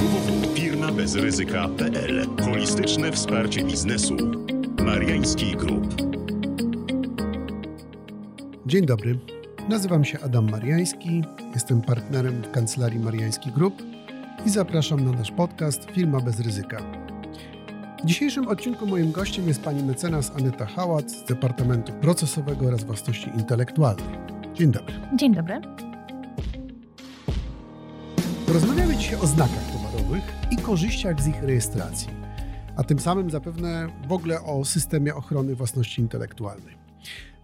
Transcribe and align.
www.firmabezryzyka.pl 0.00 2.26
Holistyczne 2.42 3.12
wsparcie 3.12 3.64
biznesu. 3.64 4.16
Mariański 4.84 5.56
Group. 5.56 5.94
Dzień 8.66 8.86
dobry. 8.86 9.18
Nazywam 9.68 10.04
się 10.04 10.20
Adam 10.20 10.50
Mariański, 10.50 11.22
jestem 11.54 11.82
partnerem 11.82 12.42
w 12.42 12.50
kancelarii 12.50 12.98
Mariański 12.98 13.50
Group 13.50 13.82
i 14.46 14.50
zapraszam 14.50 15.04
na 15.04 15.12
nasz 15.12 15.30
podcast 15.30 15.90
Firma 15.90 16.20
bez 16.20 16.40
ryzyka. 16.40 16.82
W 18.02 18.06
dzisiejszym 18.06 18.48
odcinku 18.48 18.86
moim 18.86 19.12
gościem 19.12 19.48
jest 19.48 19.62
pani 19.62 19.82
mecenas 19.82 20.32
Aneta 20.38 20.66
Hałat 20.66 21.10
z 21.10 21.24
Departamentu 21.24 21.92
Procesowego 21.92 22.66
oraz 22.66 22.84
Własności 22.84 23.30
Intelektualnej. 23.34 24.06
Dzień 24.54 24.72
dobry. 24.72 24.94
Dzień 25.16 25.34
dobry. 25.34 25.60
Rozmawiamy 28.52 28.96
dzisiaj 28.96 29.20
o 29.20 29.26
znakach 29.26 29.72
towarowych 29.72 30.22
i 30.50 30.56
korzyściach 30.56 31.20
z 31.22 31.26
ich 31.26 31.42
rejestracji, 31.42 32.08
a 32.76 32.84
tym 32.84 32.98
samym 32.98 33.30
zapewne 33.30 33.88
w 34.08 34.12
ogóle 34.12 34.42
o 34.42 34.64
systemie 34.64 35.14
ochrony 35.14 35.54
własności 35.54 36.00
intelektualnej. 36.00 36.74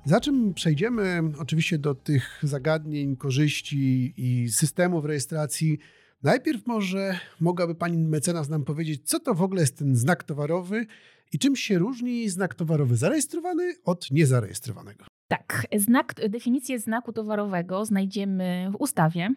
Za 0.04 0.20
czym 0.20 0.54
przejdziemy 0.54 1.22
oczywiście 1.38 1.78
do 1.78 1.94
tych 1.94 2.40
zagadnień, 2.42 3.16
korzyści 3.16 4.14
i 4.16 4.48
systemów 4.50 5.04
rejestracji, 5.04 5.78
najpierw 6.22 6.66
może 6.66 7.18
mogłaby 7.40 7.74
pani 7.74 7.98
mecenas 7.98 8.48
nam 8.48 8.64
powiedzieć, 8.64 9.08
co 9.08 9.20
to 9.20 9.34
w 9.34 9.42
ogóle 9.42 9.60
jest 9.60 9.78
ten 9.78 9.96
znak 9.96 10.24
towarowy 10.24 10.86
i 11.32 11.38
czym 11.38 11.56
się 11.56 11.78
różni 11.78 12.28
znak 12.28 12.54
towarowy 12.54 12.96
zarejestrowany 12.96 13.74
od 13.84 14.10
niezarejestrowanego. 14.10 15.04
Tak, 15.28 15.66
znak, 15.76 16.14
definicję 16.28 16.78
znaku 16.78 17.12
towarowego 17.12 17.84
znajdziemy 17.84 18.68
w 18.72 18.76
ustawie. 18.76 19.34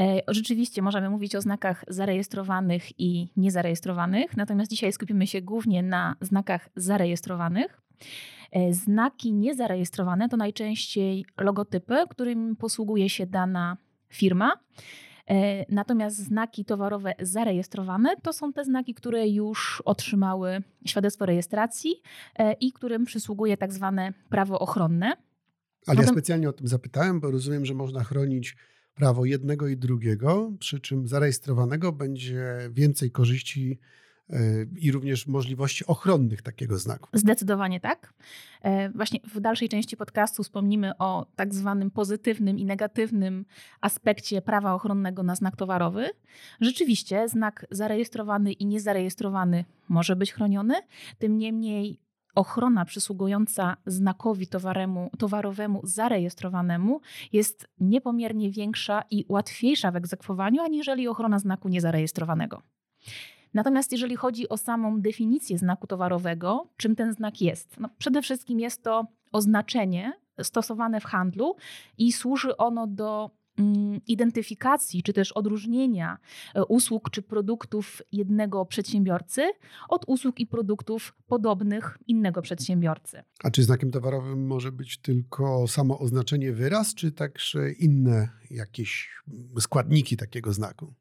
E, 0.00 0.20
rzeczywiście 0.28 0.82
możemy 0.82 1.10
mówić 1.10 1.36
o 1.36 1.40
znakach 1.40 1.84
zarejestrowanych 1.88 3.00
i 3.00 3.28
niezarejestrowanych, 3.36 4.36
natomiast 4.36 4.70
dzisiaj 4.70 4.92
skupimy 4.92 5.26
się 5.26 5.42
głównie 5.42 5.82
na 5.82 6.16
znakach 6.20 6.68
zarejestrowanych. 6.76 7.82
E, 8.52 8.72
znaki 8.72 9.32
niezarejestrowane 9.32 10.28
to 10.28 10.36
najczęściej 10.36 11.24
logotypy, 11.40 11.94
którym 12.10 12.56
posługuje 12.56 13.08
się 13.08 13.26
dana 13.26 13.76
firma. 14.08 14.52
E, 15.30 15.64
natomiast 15.74 16.16
znaki 16.16 16.64
towarowe 16.64 17.14
zarejestrowane 17.20 18.16
to 18.22 18.32
są 18.32 18.52
te 18.52 18.64
znaki, 18.64 18.94
które 18.94 19.28
już 19.28 19.82
otrzymały 19.84 20.62
świadectwo 20.86 21.26
rejestracji 21.26 22.02
i 22.60 22.72
którym 22.72 23.04
przysługuje 23.04 23.56
tak 23.56 23.72
zwane 23.72 24.12
prawo 24.28 24.58
ochronne. 24.58 25.12
Ale 25.86 26.00
ja 26.00 26.06
specjalnie 26.06 26.48
o 26.48 26.52
tym 26.52 26.68
zapytałem, 26.68 27.20
bo 27.20 27.30
rozumiem, 27.30 27.66
że 27.66 27.74
można 27.74 28.04
chronić 28.04 28.56
prawo 28.94 29.24
jednego 29.24 29.68
i 29.68 29.76
drugiego, 29.76 30.52
przy 30.58 30.80
czym 30.80 31.08
zarejestrowanego 31.08 31.92
będzie 31.92 32.56
więcej 32.70 33.10
korzyści 33.10 33.78
e, 34.30 34.38
i 34.76 34.92
również 34.92 35.26
możliwości 35.26 35.86
ochronnych 35.86 36.42
takiego 36.42 36.78
znaku. 36.78 37.08
Zdecydowanie 37.12 37.80
tak. 37.80 38.14
E, 38.62 38.90
właśnie 38.90 39.20
w 39.34 39.40
dalszej 39.40 39.68
części 39.68 39.96
podcastu 39.96 40.42
wspomnimy 40.42 40.98
o 40.98 41.26
tak 41.36 41.54
zwanym 41.54 41.90
pozytywnym 41.90 42.58
i 42.58 42.64
negatywnym 42.64 43.44
aspekcie 43.80 44.42
prawa 44.42 44.74
ochronnego 44.74 45.22
na 45.22 45.34
znak 45.34 45.56
towarowy. 45.56 46.10
Rzeczywiście 46.60 47.28
znak 47.28 47.66
zarejestrowany 47.70 48.52
i 48.52 48.66
niezarejestrowany 48.66 49.64
może 49.88 50.16
być 50.16 50.32
chroniony, 50.32 50.74
tym 51.18 51.38
niemniej 51.38 52.00
ochrona 52.34 52.84
przysługująca 52.84 53.76
znakowi 53.86 54.46
towaremu, 54.46 55.10
towarowemu 55.18 55.80
zarejestrowanemu 55.84 57.00
jest 57.32 57.68
niepomiernie 57.80 58.50
większa 58.50 59.02
i 59.10 59.24
łatwiejsza 59.28 59.90
w 59.90 59.96
egzekwowaniu, 59.96 60.62
aniżeli 60.62 61.08
ochrona 61.08 61.38
znaku 61.38 61.68
niezarejestrowanego. 61.68 62.62
Natomiast 63.54 63.92
jeżeli 63.92 64.16
chodzi 64.16 64.48
o 64.48 64.56
samą 64.56 65.00
definicję 65.00 65.58
znaku 65.58 65.86
towarowego, 65.86 66.68
czym 66.76 66.96
ten 66.96 67.12
znak 67.12 67.40
jest? 67.40 67.80
No, 67.80 67.88
przede 67.98 68.22
wszystkim 68.22 68.60
jest 68.60 68.82
to 68.82 69.06
oznaczenie 69.32 70.12
stosowane 70.42 71.00
w 71.00 71.04
handlu 71.04 71.56
i 71.98 72.12
służy 72.12 72.56
ono 72.56 72.86
do 72.86 73.30
identyfikacji 74.06 75.02
czy 75.02 75.12
też 75.12 75.32
odróżnienia 75.32 76.18
e, 76.54 76.64
usług 76.64 77.10
czy 77.10 77.22
produktów 77.22 78.02
jednego 78.12 78.66
przedsiębiorcy 78.66 79.50
od 79.88 80.04
usług 80.06 80.40
i 80.40 80.46
produktów 80.46 81.14
podobnych 81.26 81.98
innego 82.06 82.42
przedsiębiorcy. 82.42 83.22
A 83.44 83.50
czy 83.50 83.62
znakiem 83.62 83.90
towarowym 83.90 84.46
może 84.46 84.72
być 84.72 84.98
tylko 84.98 85.68
samo 85.68 85.98
oznaczenie 85.98 86.52
wyraz, 86.52 86.94
czy 86.94 87.12
także 87.12 87.72
inne 87.72 88.28
jakieś 88.50 89.10
składniki 89.60 90.16
takiego 90.16 90.52
znaku? 90.52 90.94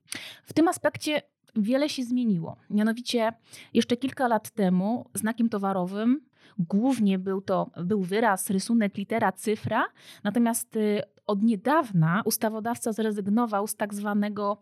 W 0.43 0.53
tym 0.53 0.67
aspekcie 0.67 1.21
wiele 1.55 1.89
się 1.89 2.03
zmieniło. 2.03 2.57
Mianowicie 2.69 3.33
jeszcze 3.73 3.97
kilka 3.97 4.27
lat 4.27 4.51
temu 4.51 5.09
znakiem 5.13 5.49
towarowym 5.49 6.21
głównie 6.57 7.19
był 7.19 7.41
to 7.41 7.71
był 7.83 8.01
wyraz, 8.01 8.49
rysunek, 8.49 8.97
litera, 8.97 9.31
cyfra, 9.31 9.87
natomiast 10.23 10.75
y, 10.75 11.01
od 11.27 11.43
niedawna 11.43 12.21
ustawodawca 12.25 12.93
zrezygnował 12.93 13.67
z 13.67 13.75
tak, 13.75 13.93
zwanego, 13.93 14.57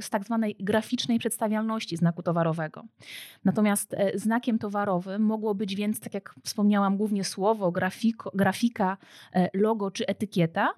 z 0.00 0.10
tak 0.10 0.24
zwanej 0.24 0.56
graficznej 0.60 1.18
przedstawialności 1.18 1.96
znaku 1.96 2.22
towarowego. 2.22 2.84
Natomiast 3.44 3.94
e, 3.94 4.18
znakiem 4.18 4.58
towarowym 4.58 5.22
mogło 5.22 5.54
być 5.54 5.76
więc, 5.76 6.00
tak 6.00 6.14
jak 6.14 6.34
wspomniałam, 6.44 6.96
głównie 6.96 7.24
słowo, 7.24 7.72
grafiko, 7.72 8.30
grafika, 8.34 8.96
e, 9.32 9.48
logo 9.54 9.90
czy 9.90 10.06
etykieta. 10.06 10.68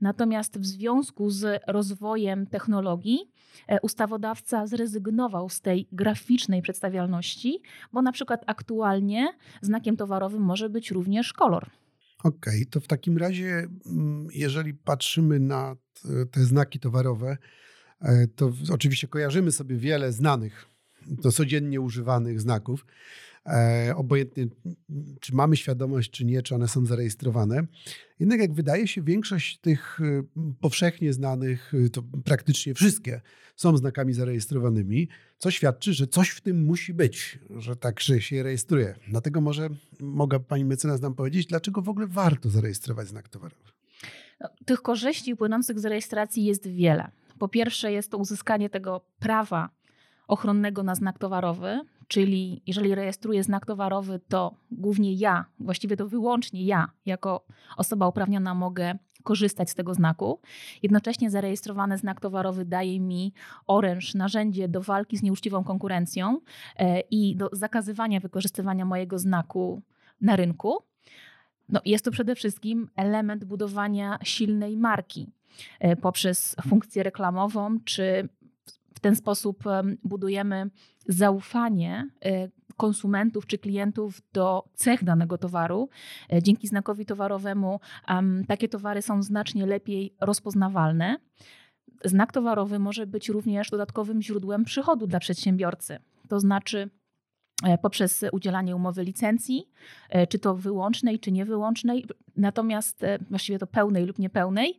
Natomiast 0.00 0.58
w 0.58 0.66
związku 0.66 1.30
z 1.30 1.62
rozwojem 1.66 2.46
technologii 2.46 3.32
e, 3.68 3.80
ustawodawca 3.80 4.66
zrezygnował 4.66 5.48
z 5.48 5.60
tej 5.60 5.88
graficznej 5.92 6.62
przedstawialności, 6.62 7.62
bo 7.92 8.02
na 8.02 8.12
przykład 8.12 8.44
aktualnie 8.46 9.28
znakiem 9.62 9.96
towarowym 9.96 10.42
może 10.42 10.68
być 10.68 10.90
również 10.90 11.32
kolor. 11.32 11.70
Okej, 12.24 12.54
okay, 12.62 12.66
to 12.70 12.80
w 12.80 12.86
takim 12.86 13.18
razie, 13.18 13.66
mm, 13.86 14.28
jeżeli 14.32 14.74
patrzymy 14.74 15.40
na 15.40 15.76
te 16.30 16.44
znaki 16.44 16.80
towarowe, 16.80 17.36
e, 18.00 18.26
to 18.26 18.52
oczywiście 18.72 19.08
kojarzymy 19.08 19.52
sobie 19.52 19.76
wiele 19.76 20.12
znanych, 20.12 20.66
to 21.22 21.32
codziennie 21.32 21.80
używanych 21.80 22.40
znaków. 22.40 22.86
E, 23.48 23.92
obojętnie 23.96 24.46
czy 25.20 25.34
mamy 25.34 25.56
świadomość, 25.56 26.10
czy 26.10 26.24
nie, 26.24 26.42
czy 26.42 26.54
one 26.54 26.68
są 26.68 26.86
zarejestrowane. 26.86 27.62
Jednak 28.20 28.40
jak 28.40 28.52
wydaje 28.52 28.88
się, 28.88 29.02
większość 29.02 29.58
tych 29.58 30.00
y, 30.00 30.24
powszechnie 30.60 31.12
znanych, 31.12 31.74
y, 31.74 31.90
to 31.90 32.02
praktycznie 32.24 32.74
wszystkie 32.74 33.20
są 33.56 33.76
znakami 33.76 34.12
zarejestrowanymi, 34.12 35.08
co 35.38 35.50
świadczy, 35.50 35.92
że 35.92 36.06
coś 36.06 36.30
w 36.30 36.40
tym 36.40 36.64
musi 36.64 36.94
być, 36.94 37.38
że 37.56 37.76
tak 37.76 38.00
się 38.00 38.42
rejestruje. 38.42 38.94
Dlatego 39.08 39.40
może 39.40 39.68
mogła 40.00 40.40
pani 40.40 40.64
mecenas 40.64 41.00
nam 41.00 41.14
powiedzieć, 41.14 41.46
dlaczego 41.46 41.82
w 41.82 41.88
ogóle 41.88 42.06
warto 42.06 42.50
zarejestrować 42.50 43.08
znak 43.08 43.28
towarowy? 43.28 43.70
No, 44.40 44.48
tych 44.64 44.82
korzyści 44.82 45.36
płynących 45.36 45.80
z 45.80 45.84
rejestracji 45.84 46.44
jest 46.44 46.68
wiele. 46.68 47.10
Po 47.38 47.48
pierwsze, 47.48 47.92
jest 47.92 48.10
to 48.10 48.18
uzyskanie 48.18 48.70
tego 48.70 49.00
prawa 49.18 49.77
ochronnego 50.28 50.82
na 50.82 50.94
znak 50.94 51.18
towarowy, 51.18 51.80
czyli 52.08 52.62
jeżeli 52.66 52.94
rejestruję 52.94 53.44
znak 53.44 53.66
towarowy, 53.66 54.20
to 54.28 54.54
głównie 54.70 55.12
ja, 55.12 55.44
właściwie 55.60 55.96
to 55.96 56.08
wyłącznie 56.08 56.64
ja, 56.64 56.90
jako 57.06 57.44
osoba 57.76 58.08
uprawniona 58.08 58.54
mogę 58.54 58.98
korzystać 59.22 59.70
z 59.70 59.74
tego 59.74 59.94
znaku. 59.94 60.40
Jednocześnie 60.82 61.30
zarejestrowany 61.30 61.98
znak 61.98 62.20
towarowy 62.20 62.64
daje 62.64 63.00
mi 63.00 63.32
oręż, 63.66 64.14
narzędzie 64.14 64.68
do 64.68 64.80
walki 64.80 65.16
z 65.16 65.22
nieuczciwą 65.22 65.64
konkurencją 65.64 66.40
e, 66.76 67.00
i 67.00 67.36
do 67.36 67.50
zakazywania 67.52 68.20
wykorzystywania 68.20 68.84
mojego 68.84 69.18
znaku 69.18 69.82
na 70.20 70.36
rynku. 70.36 70.82
No, 71.68 71.80
jest 71.84 72.04
to 72.04 72.10
przede 72.10 72.34
wszystkim 72.34 72.88
element 72.96 73.44
budowania 73.44 74.18
silnej 74.22 74.76
marki 74.76 75.30
e, 75.80 75.96
poprzez 75.96 76.56
funkcję 76.68 77.02
reklamową 77.02 77.78
czy 77.84 78.28
w 78.98 79.00
ten 79.00 79.16
sposób 79.16 79.64
budujemy 80.04 80.70
zaufanie 81.06 82.10
e, 82.24 82.48
konsumentów 82.76 83.46
czy 83.46 83.58
klientów 83.58 84.22
do 84.32 84.64
cech 84.74 85.04
danego 85.04 85.38
towaru. 85.38 85.88
E, 86.32 86.42
dzięki 86.42 86.68
znakowi 86.68 87.06
towarowemu 87.06 87.80
takie 88.48 88.68
towary 88.68 89.02
są 89.02 89.22
znacznie 89.22 89.66
lepiej 89.66 90.14
rozpoznawalne. 90.20 91.16
Znak 92.04 92.32
towarowy 92.32 92.78
może 92.78 93.06
być 93.06 93.28
również 93.28 93.70
dodatkowym 93.70 94.22
źródłem 94.22 94.64
przychodu 94.64 95.06
dla 95.06 95.20
przedsiębiorcy. 95.20 95.98
To 96.28 96.40
znaczy, 96.40 96.90
E, 97.64 97.78
poprzez 97.78 98.24
udzielanie 98.32 98.76
umowy 98.76 99.04
licencji, 99.04 99.68
e, 100.10 100.26
czy 100.26 100.38
to 100.38 100.54
wyłącznej, 100.54 101.18
czy 101.18 101.32
niewyłącznej, 101.32 102.06
natomiast 102.36 103.04
właściwie 103.30 103.58
to 103.58 103.66
pełnej 103.66 104.06
lub 104.06 104.18
niepełnej, 104.18 104.78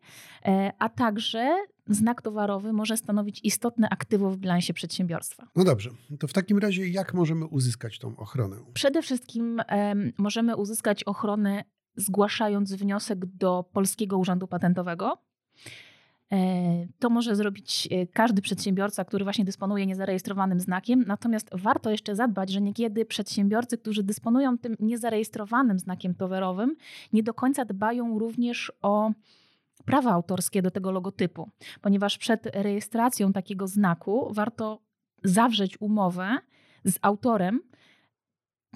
a 0.80 0.90
także 0.90 1.56
znak 1.90 2.22
towarowy 2.22 2.74
może 2.74 2.98
stanowić 2.98 3.42
istotne 3.44 3.90
aktywo 3.90 4.30
w 4.30 4.38
bilansie 4.38 4.74
przedsiębiorstwa. 4.74 5.48
No 5.56 5.64
dobrze, 5.64 5.90
to 6.20 6.28
w 6.28 6.34
takim 6.34 6.58
razie 6.58 6.88
jak 6.88 7.14
możemy 7.14 7.46
uzyskać 7.46 8.00
tą 8.00 8.18
ochronę? 8.18 8.56
Przede 8.74 9.02
wszystkim 9.02 9.62
możemy 10.18 10.56
uzyskać 10.56 11.04
ochronę 11.04 11.64
zgłaszając 11.96 12.74
wniosek 12.74 13.26
do 13.26 13.66
Polskiego 13.74 14.18
Urzędu 14.18 14.48
Patentowego. 14.48 15.18
To 17.00 17.10
może 17.10 17.36
zrobić 17.36 17.90
każdy 18.14 18.42
przedsiębiorca, 18.42 19.06
który 19.06 19.24
właśnie 19.24 19.46
dysponuje 19.46 19.86
niezarejestrowanym 19.86 20.60
znakiem. 20.60 21.04
Natomiast 21.08 21.50
warto 21.54 21.90
jeszcze 21.90 22.16
zadbać, 22.16 22.50
że 22.52 22.62
niekiedy 22.62 23.06
przedsiębiorcy, 23.06 23.78
którzy 23.78 24.04
dysponują 24.04 24.58
tym 24.58 24.76
niezarejestrowanym 24.80 25.80
znakiem 25.80 26.16
towarowym, 26.16 26.76
nie 27.14 27.24
do 27.24 27.34
końca 27.34 27.66
dbają 27.66 28.20
również 28.20 28.72
o 28.82 29.12
prawa 29.90 30.12
autorskie 30.12 30.62
do 30.62 30.72
tego 30.72 30.92
logotypu, 30.92 31.50
ponieważ 31.82 32.18
przed 32.18 32.46
rejestracją 32.56 33.34
takiego 33.34 33.68
znaku 33.68 34.34
warto 34.34 34.82
zawrzeć 35.24 35.82
umowę 35.82 36.38
z 36.84 37.00
autorem 37.02 37.60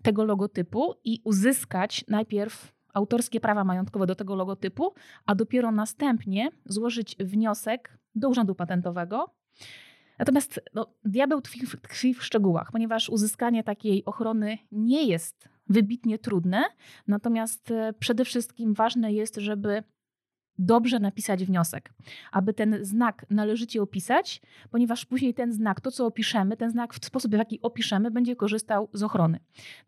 tego 0.03 0.23
logotypu 0.23 0.93
i 1.03 1.21
uzyskać 1.23 2.05
najpierw 2.07 2.73
autorskie 2.93 3.39
prawa 3.39 3.63
majątkowe 3.63 4.05
do 4.07 4.15
tego 4.15 4.35
logotypu, 4.35 4.93
a 5.25 5.35
dopiero 5.35 5.71
następnie 5.71 6.49
złożyć 6.65 7.15
wniosek 7.19 7.97
do 8.15 8.29
Urzędu 8.29 8.55
Patentowego. 8.55 9.35
Natomiast 10.19 10.61
no, 10.73 10.93
diabeł 11.05 11.41
tkwi, 11.41 11.67
tkwi 11.81 12.13
w 12.13 12.23
szczegółach, 12.23 12.71
ponieważ 12.71 13.09
uzyskanie 13.09 13.63
takiej 13.63 14.05
ochrony 14.05 14.57
nie 14.71 15.03
jest 15.03 15.49
wybitnie 15.67 16.19
trudne, 16.19 16.63
natomiast 17.07 17.71
e, 17.71 17.93
przede 17.99 18.25
wszystkim 18.25 18.73
ważne 18.73 19.13
jest, 19.13 19.35
żeby 19.35 19.83
dobrze 20.59 20.99
napisać 20.99 21.45
wniosek, 21.45 21.93
aby 22.31 22.53
ten 22.53 22.85
znak 22.85 23.25
należycie 23.29 23.81
opisać, 23.81 24.41
ponieważ 24.71 25.05
później 25.05 25.33
ten 25.33 25.53
znak, 25.53 25.81
to 25.81 25.91
co 25.91 26.05
opiszemy, 26.05 26.57
ten 26.57 26.71
znak 26.71 26.93
w 26.93 27.05
sposób, 27.05 27.31
w 27.31 27.37
jaki 27.37 27.61
opiszemy, 27.61 28.11
będzie 28.11 28.35
korzystał 28.35 28.89
z 28.93 29.03
ochrony. 29.03 29.39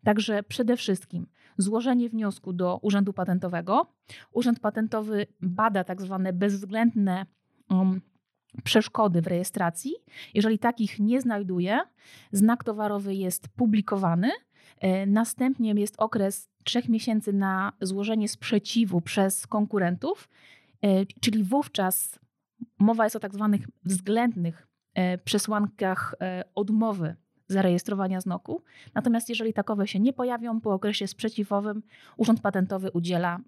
Także 0.04 0.42
przede 0.42 0.76
wszystkim 0.76 1.26
złożenie 1.58 2.08
wniosku 2.08 2.52
do 2.52 2.78
Urzędu 2.82 3.12
Patentowego. 3.12 3.94
Urząd 4.32 4.60
Patentowy 4.60 5.26
bada 5.40 5.84
tak 5.84 6.02
zwane 6.02 6.32
bezwzględne 6.32 7.26
um, 7.70 8.00
przeszkody 8.64 9.22
w 9.22 9.26
rejestracji. 9.26 9.92
Jeżeli 10.34 10.58
takich 10.58 10.98
nie 10.98 11.20
znajduje, 11.20 11.80
znak 12.32 12.64
towarowy 12.64 13.14
jest 13.14 13.48
publikowany. 13.48 14.30
E, 14.80 15.06
następnie 15.06 15.72
jest 15.72 15.94
okres 15.98 16.48
trzech 16.64 16.88
miesięcy 16.88 17.32
na 17.32 17.72
złożenie 17.80 18.28
sprzeciwu 18.28 19.00
przez 19.00 19.46
konkurentów 19.46 20.28
E, 20.82 21.06
czyli 21.20 21.44
wówczas 21.44 22.18
mowa 22.78 23.04
jest 23.04 23.16
o 23.16 23.20
tak 23.20 23.34
zwanych 23.34 23.68
względnych 23.84 24.66
e, 24.94 25.18
przesłankach 25.18 26.14
odmowy 26.54 27.16
zarejestrowania 27.48 28.20
znaku. 28.20 28.62
Natomiast 28.94 29.28
jeżeli 29.28 29.52
takowe 29.52 29.86
się 29.86 30.00
nie 30.00 30.12
pojawią 30.12 30.60
po 30.60 30.72
okresie 30.72 31.06
sprzeciwowym, 31.06 31.82
Urząd 32.16 32.40
Patentowy 32.40 32.90
udziela 32.90 33.40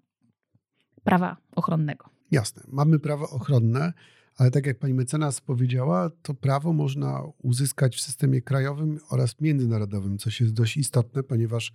prawa 1.03 1.37
ochronnego. 1.55 2.09
Jasne, 2.31 2.63
mamy 2.67 2.99
prawo 2.99 3.29
ochronne, 3.29 3.93
ale 4.39 4.51
tak 4.51 4.65
jak 4.65 4.79
pani 4.79 4.93
mecenas 4.93 5.41
powiedziała, 5.41 6.09
to 6.21 6.33
prawo 6.33 6.73
można 6.73 7.23
uzyskać 7.37 7.95
w 7.95 8.01
systemie 8.01 8.41
krajowym 8.41 8.99
oraz 9.09 9.41
międzynarodowym, 9.41 10.17
co 10.17 10.29
jest 10.39 10.53
dość 10.53 10.77
istotne, 10.77 11.23
ponieważ 11.23 11.73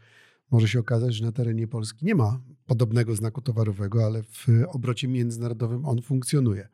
może 0.50 0.68
się 0.68 0.80
okazać, 0.80 1.14
że 1.14 1.24
na 1.24 1.32
terenie 1.32 1.68
Polski 1.68 2.06
nie 2.06 2.14
ma 2.14 2.40
podobnego 2.66 3.16
znaku 3.16 3.40
towarowego, 3.40 4.04
ale 4.04 4.22
w 4.22 4.46
obrocie 4.68 5.08
międzynarodowym 5.08 5.86
on 5.86 6.02
funkcjonuje. 6.02 6.68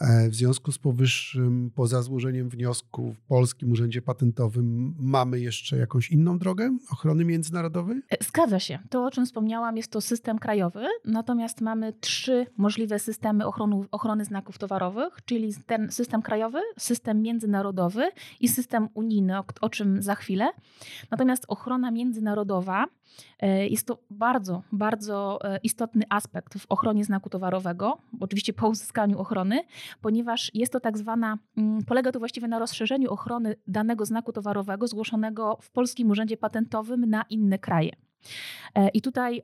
E, 0.00 0.28
w 0.28 0.34
związku 0.34 0.72
z 0.72 0.78
powyższym, 0.78 1.70
poza 1.74 2.02
złożeniem 2.02 2.48
wniosku 2.48 3.12
w 3.12 3.20
Polskim 3.20 3.72
Urzędzie 3.72 4.02
Patentowym, 4.02 4.94
mamy 4.98 5.40
jeszcze 5.40 5.76
jakąś 5.76 6.10
inną 6.10 6.38
drogę 6.38 6.78
ochrony 6.90 7.24
międzynarodowej? 7.24 8.02
E, 8.10 8.24
zgadza 8.24 8.60
się. 8.60 8.78
To, 8.90 9.04
o 9.04 9.10
czym 9.10 9.26
wspomniałam, 9.26 9.76
jest 9.76 9.90
to 9.90 10.00
system 10.00 10.38
krajowy, 10.38 10.86
natomiast 11.04 11.60
mamy 11.60 11.92
trzy 11.92 12.46
możliwe 12.56 12.98
systemy 12.98 13.46
ochrony, 13.90 14.24
znaków 14.24 14.58
towarowych, 14.58 15.18
czyli 15.24 15.54
ten 15.66 15.92
system 15.92 16.22
krajowy, 16.22 16.60
system 16.78 17.22
międzynarodowy 17.22 18.10
i 18.40 18.48
system 18.48 18.88
unijny, 18.94 19.38
o, 19.38 19.44
o 19.60 19.68
czym 19.68 20.02
za 20.02 20.14
chwilę. 20.14 20.48
Natomiast 21.10 21.44
ochrona 21.48 21.90
międzynarodowa 21.90 22.86
E, 23.40 23.68
jest 23.68 23.86
to 23.86 23.98
bardzo, 24.10 24.62
bardzo 24.72 25.38
istotny 25.62 26.04
aspekt 26.08 26.58
w 26.58 26.66
ochronie 26.68 27.04
znaku 27.04 27.30
towarowego, 27.30 27.98
oczywiście 28.20 28.52
po 28.52 28.68
uzyskaniu 28.68 29.18
ochrony, 29.18 29.64
ponieważ 30.00 30.50
jest 30.54 30.72
to 30.72 30.80
tak 30.80 30.98
zwana, 30.98 31.38
mm, 31.56 31.84
polega 31.84 32.12
to 32.12 32.18
właściwie 32.18 32.48
na 32.48 32.58
rozszerzeniu 32.58 33.10
ochrony 33.10 33.56
danego 33.66 34.04
znaku 34.04 34.32
towarowego 34.32 34.86
zgłoszonego 34.86 35.58
w 35.62 35.70
Polskim 35.70 36.10
Urzędzie 36.10 36.36
Patentowym 36.36 37.10
na 37.10 37.24
inne 37.30 37.58
kraje. 37.58 37.92
E, 38.74 38.88
I 38.88 39.00
tutaj 39.00 39.42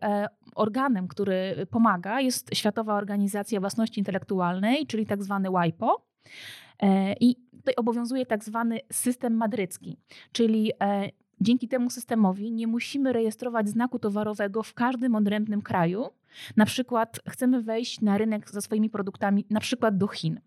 organem, 0.54 1.08
który 1.08 1.66
pomaga, 1.70 2.20
jest 2.20 2.54
Światowa 2.54 2.94
Organizacja 2.94 3.60
Własności 3.60 4.00
Intelektualnej, 4.00 4.86
czyli 4.86 5.06
tak 5.06 5.22
zwany 5.22 5.48
WIPO. 5.50 6.06
I 7.20 7.36
tutaj 7.56 7.74
obowiązuje 7.76 8.26
tak 8.26 8.44
zwany 8.44 8.80
system 8.92 9.36
madrycki, 9.36 9.96
czyli 10.32 10.72
Dzięki 11.40 11.68
temu 11.68 11.90
systemowi 11.90 12.52
nie 12.52 12.66
musimy 12.66 13.12
rejestrować 13.12 13.68
znaku 13.68 13.98
towarowego 13.98 14.62
w 14.62 14.74
każdym 14.74 15.14
odrębnym 15.14 15.62
kraju. 15.62 16.10
Na 16.56 16.66
przykład 16.66 17.20
chcemy 17.28 17.62
wejść 17.62 18.00
na 18.00 18.18
rynek 18.18 18.50
ze 18.50 18.62
swoimi 18.62 18.90
produktami, 18.90 19.46
na 19.50 19.60
przykład 19.60 19.96
do 19.96 20.08
Chin. 20.08 20.40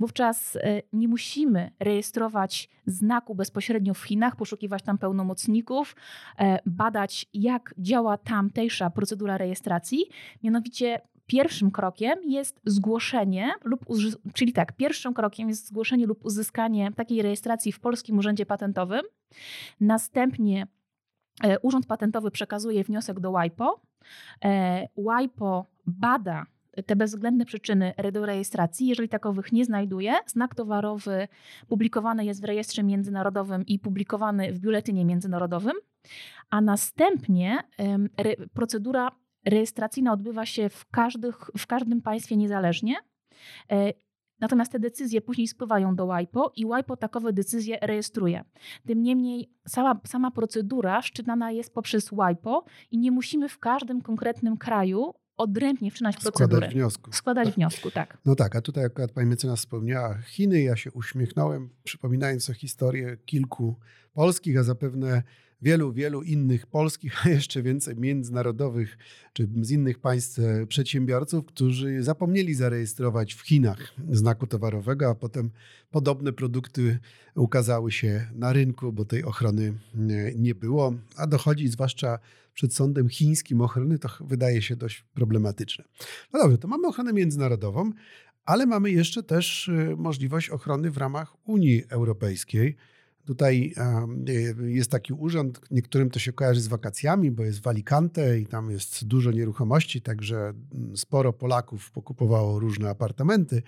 Wówczas 0.00 0.56
e, 0.56 0.82
nie 0.92 1.08
musimy 1.08 1.70
rejestrować 1.80 2.68
znaku 2.86 3.34
bezpośrednio 3.34 3.94
w 3.94 4.02
Chinach, 4.02 4.36
poszukiwać 4.36 4.82
tam 4.82 4.98
pełnomocników, 4.98 5.96
e, 6.38 6.58
badać, 6.66 7.26
jak 7.34 7.74
działa 7.78 8.16
tamtejsza 8.16 8.90
procedura 8.90 9.38
rejestracji. 9.38 10.04
Mianowicie 10.42 11.00
Pierwszym 11.28 11.70
krokiem 11.70 12.18
jest 12.24 12.60
zgłoszenie 12.64 13.52
lub, 13.64 13.84
czyli 14.34 14.52
tak, 14.52 14.72
pierwszym 14.72 15.14
krokiem 15.14 15.48
jest 15.48 15.66
zgłoszenie 15.66 16.06
lub 16.06 16.24
uzyskanie 16.24 16.92
takiej 16.92 17.22
rejestracji 17.22 17.72
w 17.72 17.80
Polskim 17.80 18.18
Urzędzie 18.18 18.46
Patentowym. 18.46 19.02
Następnie 19.80 20.66
e, 21.44 21.60
Urząd 21.60 21.86
Patentowy 21.86 22.30
przekazuje 22.30 22.84
wniosek 22.84 23.20
do 23.20 23.32
WIPO. 23.32 23.80
E, 24.44 24.88
WIPO 24.96 25.66
bada 25.86 26.46
te 26.86 26.96
bezwzględne 26.96 27.44
przyczyny 27.44 27.92
do 28.12 28.26
rejestracji. 28.26 28.86
Jeżeli 28.86 29.08
takowych 29.08 29.52
nie 29.52 29.64
znajduje, 29.64 30.14
znak 30.26 30.54
towarowy 30.54 31.28
publikowany 31.68 32.24
jest 32.24 32.40
w 32.40 32.44
rejestrze 32.44 32.82
międzynarodowym 32.82 33.66
i 33.66 33.78
publikowany 33.78 34.52
w 34.52 34.58
biuletynie 34.58 35.04
międzynarodowym, 35.04 35.72
a 36.50 36.60
następnie 36.60 37.58
procedura 38.54 39.10
rejestracyjna 39.48 40.12
odbywa 40.12 40.46
się 40.46 40.68
w, 40.68 40.86
każdych, 40.90 41.50
w 41.58 41.66
każdym 41.66 42.02
państwie 42.02 42.36
niezależnie. 42.36 42.96
E, 43.70 43.92
natomiast 44.40 44.72
te 44.72 44.78
decyzje 44.78 45.20
później 45.20 45.48
spływają 45.48 45.96
do 45.96 46.08
WIPO 46.16 46.52
i 46.56 46.66
WIPO 46.66 46.96
takowe 46.96 47.32
decyzje 47.32 47.78
rejestruje. 47.82 48.44
Tym 48.86 49.02
niemniej 49.02 49.50
sama, 49.68 50.00
sama 50.06 50.30
procedura 50.30 51.02
szczytana 51.02 51.50
jest 51.50 51.74
poprzez 51.74 52.10
WIPO 52.10 52.64
i 52.90 52.98
nie 52.98 53.10
musimy 53.10 53.48
w 53.48 53.58
każdym 53.58 54.00
konkretnym 54.00 54.56
kraju 54.56 55.14
odrębnie 55.36 55.90
wszczynać 55.90 56.16
procedury. 56.16 56.56
Składać 56.56 56.74
wniosku. 56.74 57.12
Składać 57.12 57.46
tak. 57.46 57.54
wniosku, 57.54 57.90
tak. 57.90 58.18
No 58.24 58.34
tak, 58.34 58.56
a 58.56 58.60
tutaj 58.60 58.84
akurat 58.84 59.12
pani 59.12 59.28
mecenas 59.28 59.58
wspomniała 59.58 60.18
Chiny, 60.18 60.62
ja 60.62 60.76
się 60.76 60.92
uśmiechnąłem, 60.92 61.70
przypominając 61.84 62.50
o 62.50 62.54
historię 62.54 63.16
kilku 63.26 63.76
polskich, 64.12 64.58
a 64.58 64.62
zapewne 64.62 65.22
wielu, 65.62 65.92
wielu 65.92 66.22
innych 66.22 66.66
polskich, 66.66 67.14
a 67.26 67.28
jeszcze 67.28 67.62
więcej 67.62 67.96
międzynarodowych 67.96 68.98
czy 69.32 69.48
z 69.60 69.70
innych 69.70 69.98
państw 69.98 70.38
e, 70.38 70.66
przedsiębiorców, 70.66 71.46
którzy 71.46 72.02
zapomnieli 72.02 72.54
zarejestrować 72.54 73.34
w 73.34 73.40
Chinach 73.40 73.94
znaku 74.10 74.46
towarowego, 74.46 75.10
a 75.10 75.14
potem 75.14 75.50
podobne 75.90 76.32
produkty 76.32 76.98
ukazały 77.34 77.92
się 77.92 78.26
na 78.34 78.52
rynku, 78.52 78.92
bo 78.92 79.04
tej 79.04 79.24
ochrony 79.24 79.74
e, 79.94 80.34
nie 80.34 80.54
było, 80.54 80.94
a 81.16 81.26
dochodzi 81.26 81.68
zwłaszcza 81.68 82.18
przed 82.54 82.74
sądem 82.74 83.08
chińskim 83.08 83.60
ochrony, 83.60 83.98
to 83.98 84.08
wydaje 84.20 84.62
się 84.62 84.76
dość 84.76 85.04
problematyczne. 85.14 85.84
No 86.32 86.40
dobrze, 86.40 86.58
to 86.58 86.68
mamy 86.68 86.88
ochronę 86.88 87.12
międzynarodową, 87.12 87.92
ale 88.44 88.66
mamy 88.66 88.90
jeszcze 88.90 89.22
też 89.22 89.68
e, 89.68 89.96
możliwość 89.96 90.50
ochrony 90.50 90.90
w 90.90 90.96
ramach 90.96 91.48
Unii 91.48 91.84
Europejskiej. 91.88 92.76
Tutaj 93.28 93.74
y, 94.62 94.70
jest 94.70 94.90
taki 94.90 95.12
urząd, 95.12 95.60
niektórym 95.70 96.10
to 96.10 96.18
się 96.18 96.32
kojarzy 96.32 96.60
z 96.60 96.68
wakacjami, 96.68 97.30
bo 97.30 97.44
jest 97.44 97.60
w 97.60 97.66
Alicante 97.66 98.38
i 98.38 98.46
tam 98.46 98.70
jest 98.70 99.04
dużo 99.06 99.30
nieruchomości, 99.30 100.00
także 100.00 100.36
mm, 100.36 100.96
sporo 100.96 101.32
Polaków 101.32 101.90
pokupowało 101.90 102.58
różne 102.58 102.90
apartamenty, 102.90 103.62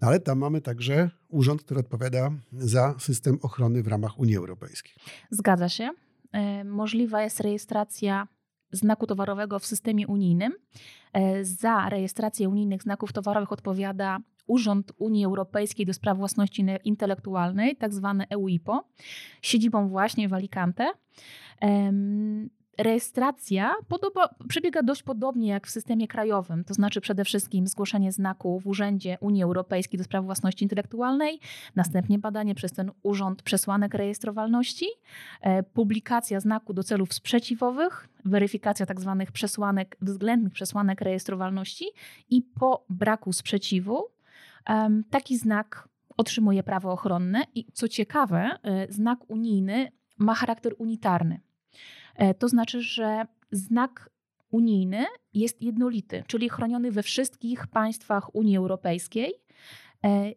ale 0.00 0.20
tam 0.20 0.38
mamy 0.38 0.60
także 0.60 1.10
urząd, 1.28 1.62
który 1.62 1.80
odpowiada 1.80 2.30
za 2.52 2.94
system 2.98 3.38
ochrony 3.42 3.82
w 3.82 3.88
ramach 3.88 4.18
Unii 4.18 4.36
Europejskiej. 4.36 4.94
Zgadza 5.30 5.68
się. 5.68 5.90
E, 6.32 6.64
możliwa 6.64 7.22
jest 7.22 7.40
rejestracja 7.40 8.28
znaku 8.72 9.06
towarowego 9.06 9.58
w 9.58 9.66
systemie 9.66 10.06
unijnym. 10.06 10.52
E, 11.12 11.44
za 11.44 11.88
rejestrację 11.88 12.48
unijnych 12.48 12.82
znaków 12.82 13.12
towarowych 13.12 13.52
odpowiada 13.52 14.18
Urząd 14.46 14.92
Unii 14.98 15.24
Europejskiej 15.24 15.86
do 15.86 15.92
Spraw 15.92 16.18
Własności 16.18 16.66
Intelektualnej, 16.84 17.76
tak 17.76 17.94
zwane 17.94 18.26
EUIPO, 18.30 18.88
siedzibą 19.42 19.88
właśnie 19.88 20.28
w 20.28 20.34
Alicante. 20.34 20.86
rejestracja 22.78 23.74
podoba, 23.88 24.28
przebiega 24.48 24.82
dość 24.82 25.02
podobnie 25.02 25.48
jak 25.48 25.66
w 25.66 25.70
systemie 25.70 26.08
krajowym, 26.08 26.64
to 26.64 26.74
znaczy 26.74 27.00
przede 27.00 27.24
wszystkim 27.24 27.66
zgłoszenie 27.66 28.12
znaku 28.12 28.60
w 28.60 28.66
Urzędzie 28.66 29.18
Unii 29.20 29.42
Europejskiej 29.42 29.98
do 29.98 30.04
spraw 30.04 30.24
własności 30.24 30.64
intelektualnej, 30.64 31.40
następnie 31.76 32.18
badanie 32.18 32.54
przez 32.54 32.72
ten 32.72 32.90
urząd 33.02 33.42
przesłanek 33.42 33.94
rejestrowalności, 33.94 34.86
e, 35.40 35.62
publikacja 35.62 36.40
znaku 36.40 36.74
do 36.74 36.82
celów 36.82 37.14
sprzeciwowych, 37.14 38.08
weryfikacja 38.24 38.86
tzw. 38.86 39.16
Tak 39.18 39.32
przesłanek, 39.32 39.96
względnych 40.00 40.52
przesłanek 40.52 41.00
rejestrowalności 41.00 41.84
i 42.30 42.42
po 42.42 42.84
braku 42.88 43.32
sprzeciwu 43.32 44.15
taki 45.10 45.38
znak 45.38 45.88
otrzymuje 46.16 46.62
prawo 46.62 46.92
ochronne 46.92 47.44
i 47.54 47.66
co 47.72 47.88
ciekawe, 47.88 48.58
e, 48.62 48.92
znak 48.92 49.30
unijny 49.30 49.92
ma 50.18 50.34
charakter 50.34 50.74
unitarny. 50.78 51.40
E, 52.14 52.34
to 52.34 52.48
znaczy, 52.48 52.82
że 52.82 53.26
znak 53.50 54.10
unijny 54.50 55.04
jest 55.34 55.62
jednolity, 55.62 56.24
czyli 56.26 56.48
chroniony 56.48 56.92
we 56.92 57.02
wszystkich 57.02 57.66
państwach 57.66 58.34
Unii 58.34 58.56
Europejskiej, 58.56 59.34
e, 60.04 60.32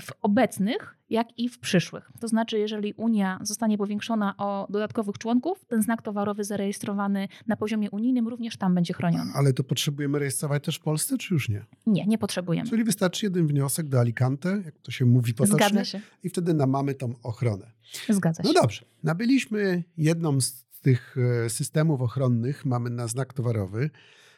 w 0.00 0.12
obecnych, 0.22 0.98
jak 1.12 1.38
i 1.38 1.48
w 1.48 1.58
przyszłych. 1.58 2.10
To 2.20 2.28
znaczy, 2.28 2.58
jeżeli 2.58 2.92
Unia 2.92 3.38
zostanie 3.42 3.78
powiększona 3.78 4.34
o 4.36 4.66
dodatkowych 4.70 5.18
członków, 5.18 5.64
ten 5.64 5.82
znak 5.82 6.02
towarowy 6.02 6.44
zarejestrowany 6.44 7.28
na 7.46 7.56
poziomie 7.56 7.90
unijnym 7.90 8.28
również 8.28 8.56
tam 8.56 8.74
będzie 8.74 8.94
chroniony. 8.94 9.32
Ale 9.34 9.52
to 9.52 9.64
potrzebujemy 9.64 10.18
rejestrować 10.18 10.64
też 10.64 10.76
w 10.76 10.80
Polsce, 10.80 11.18
czy 11.18 11.34
już 11.34 11.48
nie? 11.48 11.64
Nie, 11.86 12.06
nie 12.06 12.18
potrzebujemy. 12.18 12.70
Czyli 12.70 12.84
wystarczy 12.84 13.26
jeden 13.26 13.46
wniosek 13.46 13.88
do 13.88 14.00
Alicante, 14.00 14.62
jak 14.64 14.78
to 14.78 14.90
się 14.90 15.04
mówi 15.04 15.34
potocznie, 15.34 15.56
Zgadza 15.56 15.84
się. 15.84 16.00
i 16.22 16.28
wtedy 16.28 16.54
mamy 16.54 16.94
tą 16.94 17.14
ochronę. 17.22 17.70
Zgadza 18.08 18.42
no 18.42 18.48
się. 18.48 18.54
No 18.54 18.60
dobrze, 18.62 18.84
nabyliśmy 19.02 19.84
jedną 19.96 20.40
z 20.40 20.64
tych 20.82 21.16
e, 21.44 21.50
systemów 21.50 22.00
ochronnych, 22.00 22.64
mamy 22.64 22.90
na 22.90 23.08
znak 23.08 23.32
towarowy, 23.32 23.90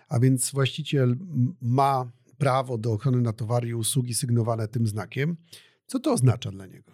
a 0.09 0.21
więc 0.21 0.53
właściciel 0.53 1.17
ma 1.63 2.11
prawo 2.39 2.79
do 2.79 2.93
ochrony 2.93 3.21
na 3.21 3.33
towary 3.33 3.69
i 3.69 3.75
usługi 3.75 4.15
sygnowane 4.15 4.69
tym 4.69 4.87
znakiem. 4.87 5.37
Co 5.87 5.99
to 5.99 6.13
oznacza 6.13 6.51
dla 6.51 6.67
niego? 6.67 6.93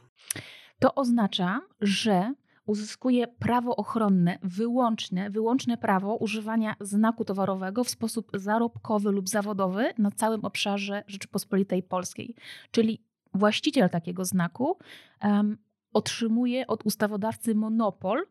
To 0.79 0.95
oznacza, 0.95 1.61
że 1.81 2.35
uzyskuje 2.67 3.29
prawo 3.29 3.77
ochronne, 3.77 4.39
wyłączne, 4.43 5.31
wyłączne 5.31 5.77
prawo 5.77 6.17
używania 6.17 6.75
znaku 6.81 7.25
towarowego 7.25 7.85
w 7.85 7.91
sposób 7.91 8.31
zarobkowy 8.35 9.11
lub 9.11 9.29
zawodowy 9.29 9.93
na 9.99 10.11
całym 10.11 10.45
obszarze 10.45 11.05
Rzeczypospolitej 11.07 11.83
Polskiej. 11.83 12.35
Czyli 12.71 13.05
właściciel 13.35 13.91
takiego 13.91 14.25
znaku 14.25 14.79
um, 15.23 15.59
otrzymuje 15.93 16.67
od 16.67 16.87
ustawodawcy 16.87 17.55
monopol 17.55 18.27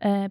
e, 0.00 0.30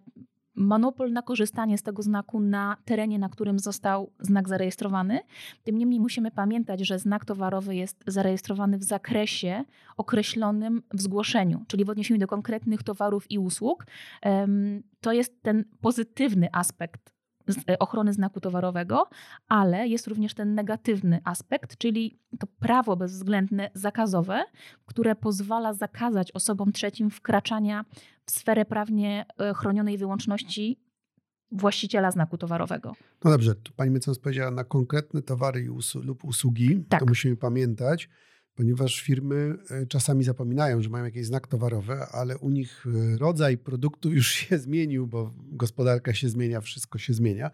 monopol 0.56 1.12
na 1.12 1.22
korzystanie 1.22 1.78
z 1.78 1.84
tego 1.84 2.02
znaku 2.02 2.40
na 2.40 2.78
terenie, 2.86 3.20
na 3.20 3.30
którym 3.30 3.60
został 3.60 4.12
znak 4.20 4.50
zarejestrowany. 4.50 5.20
Tym 5.64 5.78
niemniej 5.78 6.00
musimy 6.00 6.32
pamiętać, 6.32 6.88
że 6.88 7.00
znak 7.00 7.26
towarowy 7.26 7.76
jest 7.76 8.04
zarejestrowany 8.08 8.78
w 8.78 8.84
zakresie 8.84 9.64
określonym 9.98 10.82
w 10.94 11.02
zgłoszeniu, 11.02 11.66
czyli 11.68 11.86
w 11.86 11.90
odniesieniu 11.90 12.20
do 12.20 12.28
konkretnych 12.28 12.84
towarów 12.84 13.32
i 13.32 13.40
usług. 13.40 13.86
To 15.02 15.12
jest 15.12 15.42
ten 15.42 15.66
pozytywny 15.82 16.48
aspekt 16.52 17.14
ochrony 17.80 18.14
znaku 18.14 18.40
towarowego, 18.40 19.10
ale 19.48 19.88
jest 19.88 20.08
również 20.08 20.34
ten 20.34 20.56
negatywny 20.56 21.22
aspekt, 21.24 21.78
czyli 21.78 22.20
to 22.40 22.48
prawo 22.60 22.96
bezwzględne 22.96 23.70
zakazowe, 23.74 24.44
które 24.86 25.16
pozwala 25.16 25.74
zakazać 25.74 26.32
osobom 26.32 26.72
trzecim 26.72 27.10
wkraczania 27.10 27.86
w 28.26 28.32
sferę 28.32 28.66
prawnie 28.66 29.26
e, 29.40 29.54
chronionej 29.54 29.98
wyłączności 29.98 30.80
właściciela 31.52 32.12
znaku 32.12 32.38
towarowego. 32.38 32.96
No 33.24 33.32
dobrze, 33.32 33.56
tu 33.56 33.74
pani 33.74 33.92
mecenas 33.92 34.20
powiedziała 34.20 34.52
na 34.52 34.64
konkretne 34.64 35.22
towary 35.22 35.68
lub 36.04 36.26
usługi, 36.26 36.86
tak. 36.90 37.00
to 37.00 37.06
musimy 37.06 37.38
pamiętać 37.38 38.10
ponieważ 38.56 39.02
firmy 39.02 39.56
e, 39.70 39.86
czasami 39.86 40.24
zapominają, 40.24 40.82
że 40.82 40.90
mają 40.90 41.06
jakiś 41.06 41.26
znak 41.26 41.48
towarowy, 41.48 41.94
ale 42.12 42.38
u 42.38 42.50
nich 42.50 42.86
e, 42.86 43.18
rodzaj 43.18 43.58
produktu 43.58 44.12
już 44.12 44.32
się 44.40 44.58
zmienił, 44.58 45.08
bo 45.08 45.34
gospodarka 45.52 46.14
się 46.14 46.30
zmienia, 46.30 46.62
wszystko 46.62 47.00
się 47.00 47.14
zmienia. 47.14 47.52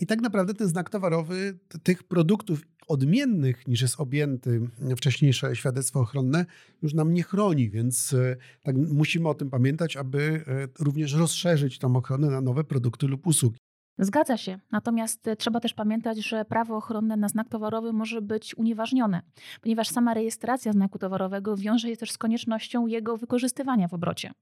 I 0.00 0.06
tak 0.06 0.20
naprawdę 0.20 0.54
ten 0.54 0.68
znak 0.68 0.90
towarowy 0.90 1.58
tych 1.82 2.02
produktów 2.02 2.62
odmiennych 2.88 3.68
niż 3.68 3.82
jest 3.82 4.00
objęty 4.00 4.60
wcześniejsze 4.96 5.56
świadectwo 5.56 6.00
ochronne 6.00 6.46
już 6.82 6.94
nam 6.94 7.14
nie 7.14 7.22
chroni, 7.22 7.70
więc 7.70 8.12
e, 8.12 8.36
tak 8.62 8.76
musimy 8.76 9.28
o 9.28 9.34
tym 9.34 9.50
pamiętać, 9.50 9.96
aby 9.96 10.44
również 10.78 11.12
rozszerzyć 11.12 11.78
tą 11.78 11.96
ochronę 11.96 12.30
na 12.30 12.40
nowe 12.40 12.64
produkty 12.64 13.06
lub 13.06 13.26
usługi. 13.26 13.58
Zgadza 13.98 14.36
się. 14.36 14.58
Natomiast 14.70 15.28
e, 15.28 15.36
trzeba 15.36 15.60
też 15.60 15.74
pamiętać, 15.74 16.18
że 16.18 16.44
prawo 16.44 16.76
ochronne 16.76 17.16
na 17.16 17.28
znak 17.28 17.48
towarowy 17.48 17.92
może 17.92 18.22
być 18.22 18.54
unieważnione, 18.58 19.22
ponieważ 19.60 19.88
sama 19.88 20.14
rejestracja 20.14 20.72
znaku 20.72 20.98
towarowego 20.98 21.56
wiąże 21.56 21.88
się 21.88 21.96
też 21.96 22.10
z 22.10 22.18
koniecznością 22.18 22.86
jego 22.86 23.16
wykorzystywania 23.16 23.88
w 23.88 23.94
obrocie. 23.94 24.32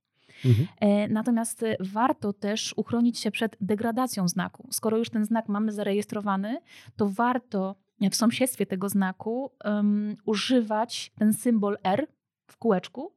Mhm. 0.44 0.68
E, 0.80 1.08
natomiast 1.08 1.62
e, 1.62 1.76
warto 1.80 2.32
też 2.32 2.74
uchronić 2.76 3.18
się 3.18 3.30
przed 3.30 3.56
degradacją 3.60 4.28
znaku. 4.28 4.68
Skoro 4.70 4.98
już 4.98 5.10
ten 5.10 5.24
znak 5.24 5.48
mamy 5.48 5.72
zarejestrowany, 5.72 6.60
to 6.96 7.08
warto 7.08 7.76
w 8.10 8.16
sąsiedztwie 8.16 8.66
tego 8.66 8.88
znaku 8.88 9.50
um, 9.64 10.16
używać 10.24 11.12
ten 11.18 11.32
symbol 11.32 11.78
R 11.82 12.06
w 12.46 12.56
kółeczku, 12.56 13.12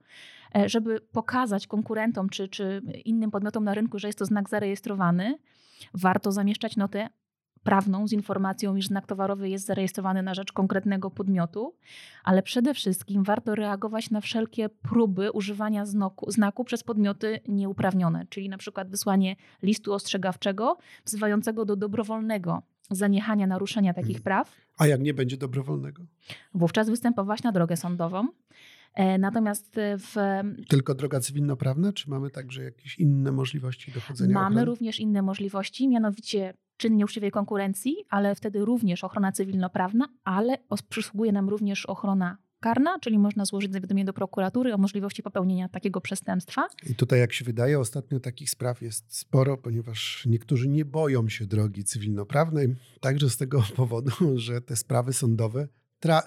żeby 0.65 1.01
pokazać 1.01 1.67
konkurentom 1.67 2.29
czy, 2.29 2.48
czy 2.48 2.81
innym 3.05 3.31
podmiotom 3.31 3.63
na 3.63 3.74
rynku, 3.74 4.00
że 4.00 4.07
jest 4.07 4.19
to 4.19 4.25
znak 4.25 4.50
zarejestrowany 4.50 5.38
warto 5.93 6.31
zamieszczać 6.31 6.77
notę 6.77 7.10
prawną 7.63 8.07
z 8.07 8.12
informacją, 8.12 8.75
iż 8.75 8.88
znak 8.88 9.07
towarowy 9.07 9.50
jest 9.50 9.65
zarejestrowany 9.65 10.24
na 10.24 10.33
rzecz 10.33 10.51
konkretnego 10.51 11.12
podmiotu, 11.12 11.75
ale 12.24 12.43
przede 12.43 12.74
wszystkim 12.74 13.24
warto 13.24 13.55
reagować 13.55 14.10
na 14.10 14.22
wszelkie 14.22 14.69
próby 14.69 15.31
używania 15.31 15.86
znaku, 15.86 16.31
znaku 16.31 16.63
przez 16.63 16.83
podmioty 16.83 17.39
nieuprawnione, 17.48 18.25
czyli 18.29 18.50
na 18.50 18.57
przykład 18.57 18.89
wysłanie 18.89 19.36
listu 19.63 19.93
ostrzegawczego 19.93 20.77
wzywającego 21.05 21.65
do 21.65 21.75
dobrowolnego 21.75 22.62
zaniechania 22.91 23.48
naruszenia 23.48 23.93
takich 23.93 24.17
hmm. 24.17 24.24
praw. 24.24 24.55
A 24.77 24.88
jak 24.88 25.01
nie 25.01 25.13
będzie 25.13 25.38
dobrowolnego? 25.38 26.03
Wówczas 26.53 26.89
występować 26.89 27.43
na 27.43 27.51
drogę 27.51 27.77
sądową. 27.77 28.27
E, 28.93 29.17
natomiast 29.17 29.75
w. 29.75 30.15
Tylko 30.69 30.95
droga 30.95 31.19
cywilnoprawna, 31.19 31.93
czy 31.93 32.09
mamy 32.09 32.29
także 32.29 32.63
jakieś 32.63 33.00
inne 33.00 33.31
możliwości 33.31 33.91
dochodzenia? 33.91 34.33
Mamy 34.33 34.47
ochrony? 34.47 34.65
również 34.65 35.00
inne 35.00 35.21
możliwości, 35.21 35.88
mianowicie 35.88 36.53
czyn 36.77 36.95
nieuczciwej 36.97 37.31
konkurencji, 37.31 37.95
ale 38.09 38.35
wtedy 38.35 38.65
również 38.65 39.03
ochrona 39.03 39.31
cywilnoprawna, 39.31 40.07
ale 40.23 40.57
przysługuje 40.89 41.31
nam 41.31 41.50
również 41.50 41.85
ochrona 41.85 42.38
karna, 42.63 43.00
czyli 43.00 43.19
można 43.19 43.45
złożyć 43.45 43.73
zawiadomienie 43.73 44.05
do 44.05 44.13
prokuratury 44.13 44.73
o 44.73 44.77
możliwości 44.77 45.23
popełnienia 45.23 45.69
takiego 45.69 46.01
przestępstwa. 46.01 46.67
I 46.89 46.95
tutaj, 46.95 47.19
jak 47.19 47.33
się 47.33 47.45
wydaje, 47.45 47.79
ostatnio 47.79 48.19
takich 48.19 48.50
spraw 48.50 48.81
jest 48.81 49.17
sporo, 49.17 49.57
ponieważ 49.57 50.25
niektórzy 50.25 50.67
nie 50.69 50.85
boją 50.85 51.29
się 51.29 51.45
drogi 51.45 51.83
cywilnoprawnej, 51.83 52.75
także 53.00 53.29
z 53.29 53.38
tego 53.38 53.63
powodu, 53.75 54.12
że 54.35 54.62
te 54.62 54.75
sprawy 54.75 55.13
sądowe 55.13 55.67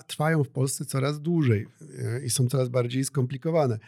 trwają 0.07 0.45
w 0.45 0.49
Polsce 0.49 0.85
coraz 0.85 1.21
dłużej 1.21 1.67
e, 1.99 2.25
i 2.25 2.31
są 2.31 2.49
coraz 2.49 2.69
bardziej 2.69 3.05
skomplikowane. 3.05 3.79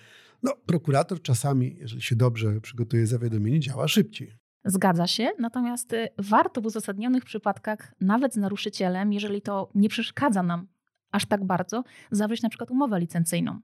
No, 0.42 0.52
prokurator 0.66 1.22
czasami, 1.22 1.76
jeżeli 1.80 2.02
się 2.02 2.16
dobrze 2.16 2.60
przygotuje 2.60 3.06
zawiadomienie, 3.06 3.60
działa 3.60 3.88
szybciej. 3.88 4.32
Zgadza 4.64 5.06
się, 5.06 5.30
natomiast 5.38 5.92
y, 5.92 6.08
warto 6.18 6.60
w 6.60 6.66
uzasadnionych 6.66 7.24
przypadkach, 7.24 7.94
nawet 8.00 8.34
z 8.34 8.36
naruszycielem, 8.36 9.12
jeżeli 9.12 9.42
to 9.42 9.70
nie 9.74 9.88
przeszkadza 9.88 10.42
nam 10.42 10.66
aż 11.10 11.26
tak 11.26 11.44
bardzo, 11.44 11.84
zawrzeć 12.10 12.42
na 12.42 12.48
przykład 12.48 12.70
umowę 12.70 13.00
licencyjną. 13.00 13.60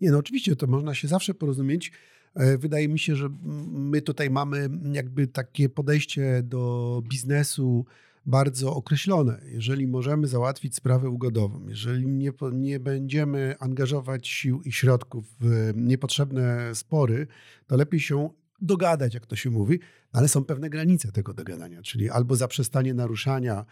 Nie, 0.00 0.10
no 0.10 0.18
oczywiście, 0.18 0.56
to 0.56 0.66
można 0.66 0.94
się 0.94 1.08
zawsze 1.08 1.34
porozumieć. 1.34 1.92
E, 2.34 2.58
wydaje 2.58 2.88
mi 2.88 2.98
się, 2.98 3.16
że 3.16 3.28
my 3.72 4.02
tutaj 4.02 4.30
mamy 4.30 4.68
jakby 4.92 5.26
takie 5.26 5.68
podejście 5.68 6.42
do 6.42 7.02
biznesu, 7.10 7.86
bardzo 8.26 8.74
określone. 8.74 9.40
Jeżeli 9.44 9.86
możemy 9.86 10.26
załatwić 10.26 10.74
sprawę 10.76 11.08
ugodową, 11.08 11.66
jeżeli 11.68 12.06
nie, 12.06 12.32
nie 12.52 12.80
będziemy 12.80 13.54
angażować 13.60 14.28
sił 14.28 14.62
i 14.62 14.72
środków 14.72 15.24
w 15.40 15.72
niepotrzebne 15.76 16.74
spory, 16.74 17.26
to 17.66 17.76
lepiej 17.76 18.00
się 18.00 18.30
dogadać, 18.60 19.14
jak 19.14 19.26
to 19.26 19.36
się 19.36 19.50
mówi, 19.50 19.80
ale 20.12 20.28
są 20.28 20.44
pewne 20.44 20.70
granice 20.70 21.12
tego 21.12 21.34
dogadania, 21.34 21.82
czyli 21.82 22.10
albo 22.10 22.36
zaprzestanie 22.36 22.94
naruszania, 22.94 23.64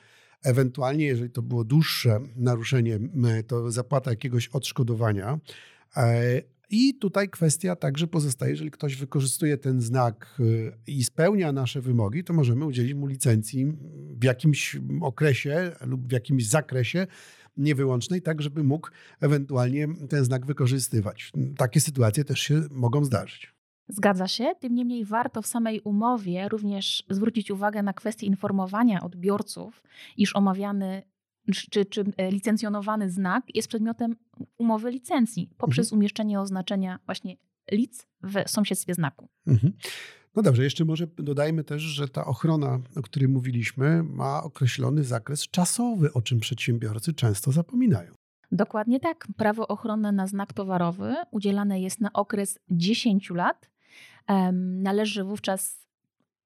ewentualnie, 0.42 1.04
jeżeli 1.06 1.30
to 1.30 1.42
było 1.42 1.64
dłuższe 1.64 2.20
naruszenie, 2.36 2.98
to 3.46 3.70
zapłata 3.70 4.10
jakiegoś 4.10 4.48
odszkodowania, 4.48 5.38
e, 5.96 6.42
i 6.72 6.94
tutaj 6.94 7.28
kwestia 7.28 7.76
także 7.76 8.06
pozostaje, 8.06 8.50
jeżeli 8.50 8.70
ktoś 8.70 8.96
wykorzystuje 8.96 9.58
ten 9.58 9.80
znak 9.80 10.36
y, 10.40 10.72
i 10.86 11.04
spełnia 11.04 11.52
nasze 11.52 11.80
wymogi, 11.80 12.24
to 12.24 12.32
możemy 12.32 12.64
udzielić 12.64 12.94
mu 12.94 13.06
licencji 13.06 13.72
w 14.20 14.24
jakimś 14.24 14.76
okresie 15.00 15.72
lub 15.80 16.08
w 16.08 16.12
jakimś 16.12 16.48
zakresie 16.48 17.06
niewyłącznej, 17.56 18.22
tak 18.22 18.42
żeby 18.42 18.64
mógł 18.64 18.88
ewentualnie 19.20 19.88
ten 20.08 20.24
znak 20.24 20.46
wykorzystywać. 20.46 21.32
Takie 21.56 21.80
sytuacje 21.80 22.24
też 22.24 22.40
się 22.40 22.62
mogą 22.70 23.04
zdarzyć. 23.04 23.54
Zgadza 23.88 24.28
się, 24.28 24.52
tym 24.60 24.74
niemniej 24.74 25.04
warto 25.04 25.42
w 25.42 25.46
samej 25.46 25.80
umowie 25.80 26.48
również 26.48 27.04
zwrócić 27.10 27.50
uwagę 27.50 27.82
na 27.82 27.92
kwestię 27.92 28.26
informowania 28.26 29.02
odbiorców, 29.02 29.82
iż 30.16 30.36
omawiany 30.36 31.02
czy, 31.70 31.84
czy 31.84 32.04
e, 32.16 32.30
licencjonowany 32.30 33.10
znak 33.10 33.44
jest 33.54 33.68
przedmiotem 33.68 34.16
umowy 34.58 34.90
licencji 34.90 35.50
poprzez 35.58 35.86
mhm. 35.86 35.98
umieszczenie 35.98 36.40
oznaczenia 36.40 36.98
właśnie 37.06 37.36
lic 37.72 38.06
w 38.22 38.50
sąsiedztwie 38.50 38.94
znaku. 38.94 39.28
Mhm. 39.46 39.72
No 40.36 40.42
dobrze, 40.42 40.64
jeszcze 40.64 40.84
może 40.84 41.06
dodajmy 41.06 41.64
też, 41.64 41.82
że 41.82 42.08
ta 42.08 42.24
ochrona, 42.24 42.80
o 42.96 43.02
której 43.02 43.28
mówiliśmy, 43.28 44.02
ma 44.02 44.42
określony 44.42 45.04
zakres 45.04 45.48
czasowy, 45.48 46.12
o 46.12 46.22
czym 46.22 46.40
przedsiębiorcy 46.40 47.14
często 47.14 47.52
zapominają. 47.52 48.14
Dokładnie 48.52 49.00
tak. 49.00 49.28
Prawo 49.36 49.68
ochronne 49.68 50.12
na 50.12 50.26
znak 50.26 50.52
towarowy 50.52 51.14
udzielane 51.30 51.80
jest 51.80 52.00
na 52.00 52.12
okres 52.12 52.58
10 52.70 53.30
lat. 53.30 53.70
Należy 54.82 55.24
wówczas 55.24 55.86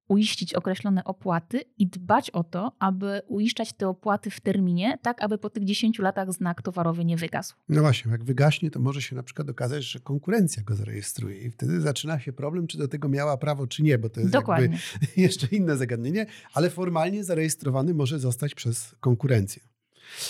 uiścić 0.08 0.54
określone 0.54 1.04
opłaty 1.04 1.64
i 1.78 1.86
dbać 1.86 2.30
o 2.30 2.44
to, 2.44 2.72
aby 2.78 3.22
uiszczać 3.28 3.72
te 3.72 3.88
opłaty 3.88 4.30
w 4.30 4.40
terminie, 4.40 4.98
tak 5.02 5.22
aby 5.22 5.38
po 5.38 5.50
tych 5.50 5.64
10 5.64 5.98
latach 5.98 6.32
znak 6.32 6.62
towarowy 6.62 7.04
nie 7.04 7.16
wygasł. 7.16 7.54
No 7.68 7.80
właśnie, 7.80 8.12
jak 8.12 8.24
wygaśnie, 8.24 8.70
to 8.70 8.80
może 8.80 9.02
się 9.02 9.16
na 9.16 9.22
przykład 9.22 9.50
okazać, 9.50 9.84
że 9.84 10.00
konkurencja 10.00 10.62
go 10.62 10.74
zarejestruje 10.74 11.38
i 11.38 11.50
wtedy 11.50 11.80
zaczyna 11.80 12.20
się 12.20 12.32
problem, 12.32 12.66
czy 12.66 12.78
do 12.78 12.88
tego 12.88 13.08
miała 13.08 13.36
prawo, 13.36 13.66
czy 13.66 13.82
nie, 13.82 13.98
bo 13.98 14.08
to 14.08 14.20
jest 14.20 14.32
Dokładnie. 14.32 14.78
jeszcze 15.16 15.46
inne 15.46 15.76
zagadnienie, 15.76 16.26
ale 16.54 16.70
formalnie 16.70 17.24
zarejestrowany 17.24 17.94
może 17.94 18.18
zostać 18.18 18.54
przez 18.54 18.94
konkurencję. 19.00 19.62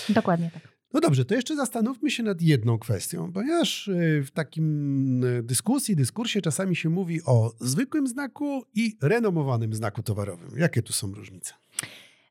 Dokładnie 0.08 0.50
tak. 0.54 0.75
No 0.92 1.00
dobrze, 1.00 1.24
to 1.24 1.34
jeszcze 1.34 1.56
zastanówmy 1.56 2.10
się 2.10 2.22
nad 2.22 2.42
jedną 2.42 2.78
kwestią, 2.78 3.32
ponieważ 3.32 3.88
y, 3.88 4.22
w 4.26 4.30
takim 4.30 5.24
y, 5.24 5.42
dyskusji, 5.42 5.96
dyskursie 5.96 6.40
czasami 6.40 6.76
się 6.76 6.88
mówi 6.88 7.20
o 7.26 7.52
zwykłym 7.60 8.06
znaku 8.06 8.62
i 8.74 8.96
renomowanym 9.02 9.74
znaku 9.74 10.02
towarowym. 10.02 10.50
Jakie 10.56 10.82
tu 10.82 10.92
są 10.92 11.14
różnice? 11.14 11.54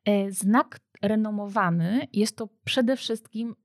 E, 0.05 0.31
znak 0.31 0.79
renomowany 1.01 2.07
jest 2.13 2.35
to 2.35 2.49
przede 2.63 2.97
wszystkim 2.97 3.55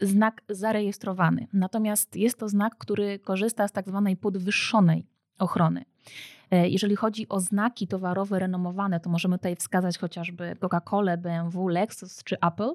znak 0.00 0.42
zarejestrowany. 0.48 1.46
Natomiast 1.52 2.16
jest 2.16 2.38
to 2.38 2.48
znak, 2.48 2.76
który 2.78 3.18
korzysta 3.18 3.68
z 3.68 3.72
tak 3.72 3.88
zwanej 3.88 4.16
podwyższonej 4.16 5.06
ochrony. 5.38 5.84
E, 6.50 6.68
jeżeli 6.68 6.96
chodzi 6.96 7.28
o 7.28 7.40
znaki 7.40 7.88
towarowe 7.88 8.38
renomowane, 8.38 9.00
to 9.00 9.10
możemy 9.10 9.38
tutaj 9.38 9.56
wskazać 9.56 9.98
chociażby 9.98 10.56
Coca-Colę, 10.60 11.18
BMW, 11.18 11.68
Lexus 11.68 12.24
czy 12.24 12.36
Apple. 12.40 12.70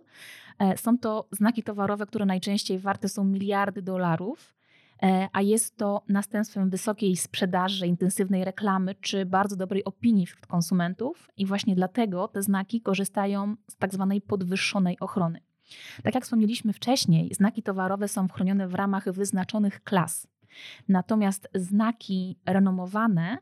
E, 0.59 0.77
są 0.77 0.97
to 0.97 1.27
znaki 1.31 1.63
towarowe, 1.63 2.05
które 2.05 2.25
najczęściej 2.25 2.79
warte 2.79 3.09
są 3.09 3.23
miliardy 3.23 3.81
dolarów 3.81 4.55
e, 5.03 5.27
a 5.33 5.41
jest 5.41 5.77
to 5.77 6.03
następstwem 6.09 6.69
wysokiej 6.69 7.17
sprzedaży, 7.17 7.87
intensywnej 7.87 8.45
reklamy 8.45 8.95
czy 8.95 9.25
bardzo 9.25 9.55
dobrej 9.55 9.83
opinii 9.83 10.25
wśród 10.25 10.47
konsumentów, 10.47 11.29
i 11.37 11.45
właśnie 11.45 11.75
dlatego 11.75 12.27
te 12.27 12.41
znaki 12.41 12.81
korzystają 12.81 13.55
z 13.69 13.75
tak 13.75 13.93
zwanej 13.93 14.21
podwyższonej 14.21 14.99
ochrony. 14.99 15.41
Tak 16.03 16.15
jak 16.15 16.23
wspomnieliśmy 16.23 16.73
wcześniej, 16.73 17.33
znaki 17.33 17.63
towarowe 17.63 18.07
są 18.07 18.27
chronione 18.27 18.67
w 18.67 18.73
ramach 18.73 19.11
wyznaczonych 19.11 19.83
klas. 19.83 20.27
Natomiast 20.89 21.49
znaki 21.55 22.37
renomowane 22.45 23.37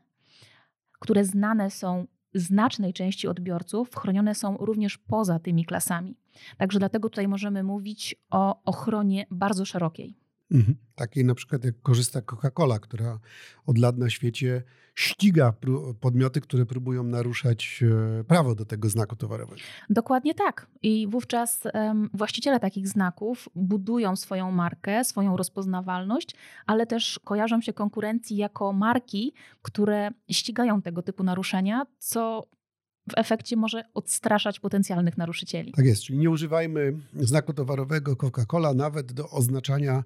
które 1.00 1.24
znane 1.24 1.70
są 1.70 2.06
znacznej 2.34 2.92
części 2.92 3.28
odbiorców, 3.28 3.94
chronione 3.96 4.34
są 4.34 4.56
również 4.56 4.98
poza 4.98 5.38
tymi 5.38 5.64
klasami. 5.64 6.16
Także 6.56 6.78
dlatego 6.78 7.08
tutaj 7.08 7.28
możemy 7.28 7.62
mówić 7.62 8.16
o 8.30 8.62
ochronie 8.64 9.26
bardzo 9.30 9.64
szerokiej. 9.64 10.16
Mhm. 10.52 10.76
Takiej 10.94 11.24
na 11.24 11.34
przykład 11.34 11.64
jak 11.64 11.82
korzysta 11.82 12.20
Coca-Cola, 12.20 12.80
która 12.80 13.18
od 13.66 13.78
lat 13.78 13.98
na 13.98 14.10
świecie 14.10 14.62
ściga 14.94 15.52
podmioty, 16.00 16.40
które 16.40 16.66
próbują 16.66 17.04
naruszać 17.04 17.84
e, 18.20 18.24
prawo 18.24 18.54
do 18.54 18.64
tego 18.64 18.88
znaku 18.88 19.16
towarowego. 19.16 19.60
Dokładnie 19.90 20.34
tak. 20.34 20.66
I 20.82 21.06
wówczas 21.08 21.62
um, 21.74 22.10
właściciele 22.14 22.60
takich 22.60 22.88
znaków 22.88 23.48
budują 23.54 24.16
swoją 24.16 24.50
markę, 24.50 25.04
swoją 25.04 25.36
rozpoznawalność, 25.36 26.34
ale 26.66 26.86
też 26.86 27.20
kojarzą 27.24 27.60
się 27.60 27.72
konkurencji 27.72 28.36
jako 28.36 28.72
marki, 28.72 29.34
które 29.62 30.10
ścigają 30.30 30.82
tego 30.82 31.02
typu 31.02 31.22
naruszenia, 31.22 31.86
co 31.98 32.48
w 33.10 33.12
efekcie 33.16 33.56
może 33.56 33.82
odstraszać 33.94 34.60
potencjalnych 34.60 35.18
naruszycieli. 35.18 35.72
Tak 35.72 35.84
jest, 35.84 36.02
czyli 36.02 36.18
nie 36.18 36.30
używajmy 36.30 36.92
znaku 37.14 37.52
towarowego 37.52 38.16
Coca-Cola 38.16 38.74
nawet 38.74 39.12
do 39.12 39.30
oznaczania 39.30 40.04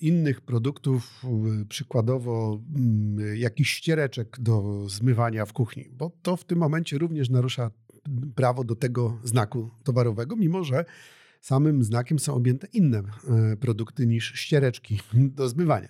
innych 0.00 0.40
produktów, 0.40 1.24
y, 1.62 1.66
przykładowo 1.66 2.60
mm, 2.76 3.36
jakiś 3.36 3.70
ściereczek 3.70 4.36
do 4.40 4.88
zmywania 4.88 5.46
w 5.46 5.52
kuchni, 5.52 5.88
bo 5.92 6.10
to 6.22 6.36
w 6.36 6.44
tym 6.44 6.58
momencie 6.58 6.98
również 6.98 7.30
narusza 7.30 7.70
prawo 8.34 8.64
do 8.64 8.76
tego 8.76 9.18
znaku 9.24 9.70
towarowego, 9.84 10.36
mimo 10.36 10.64
że 10.64 10.84
samym 11.40 11.84
znakiem 11.84 12.18
są 12.18 12.34
objęte 12.34 12.66
inne 12.72 12.98
e, 12.98 13.56
produkty 13.56 14.06
niż 14.06 14.32
ściereczki 14.34 15.00
do 15.36 15.48
zmywania. 15.48 15.88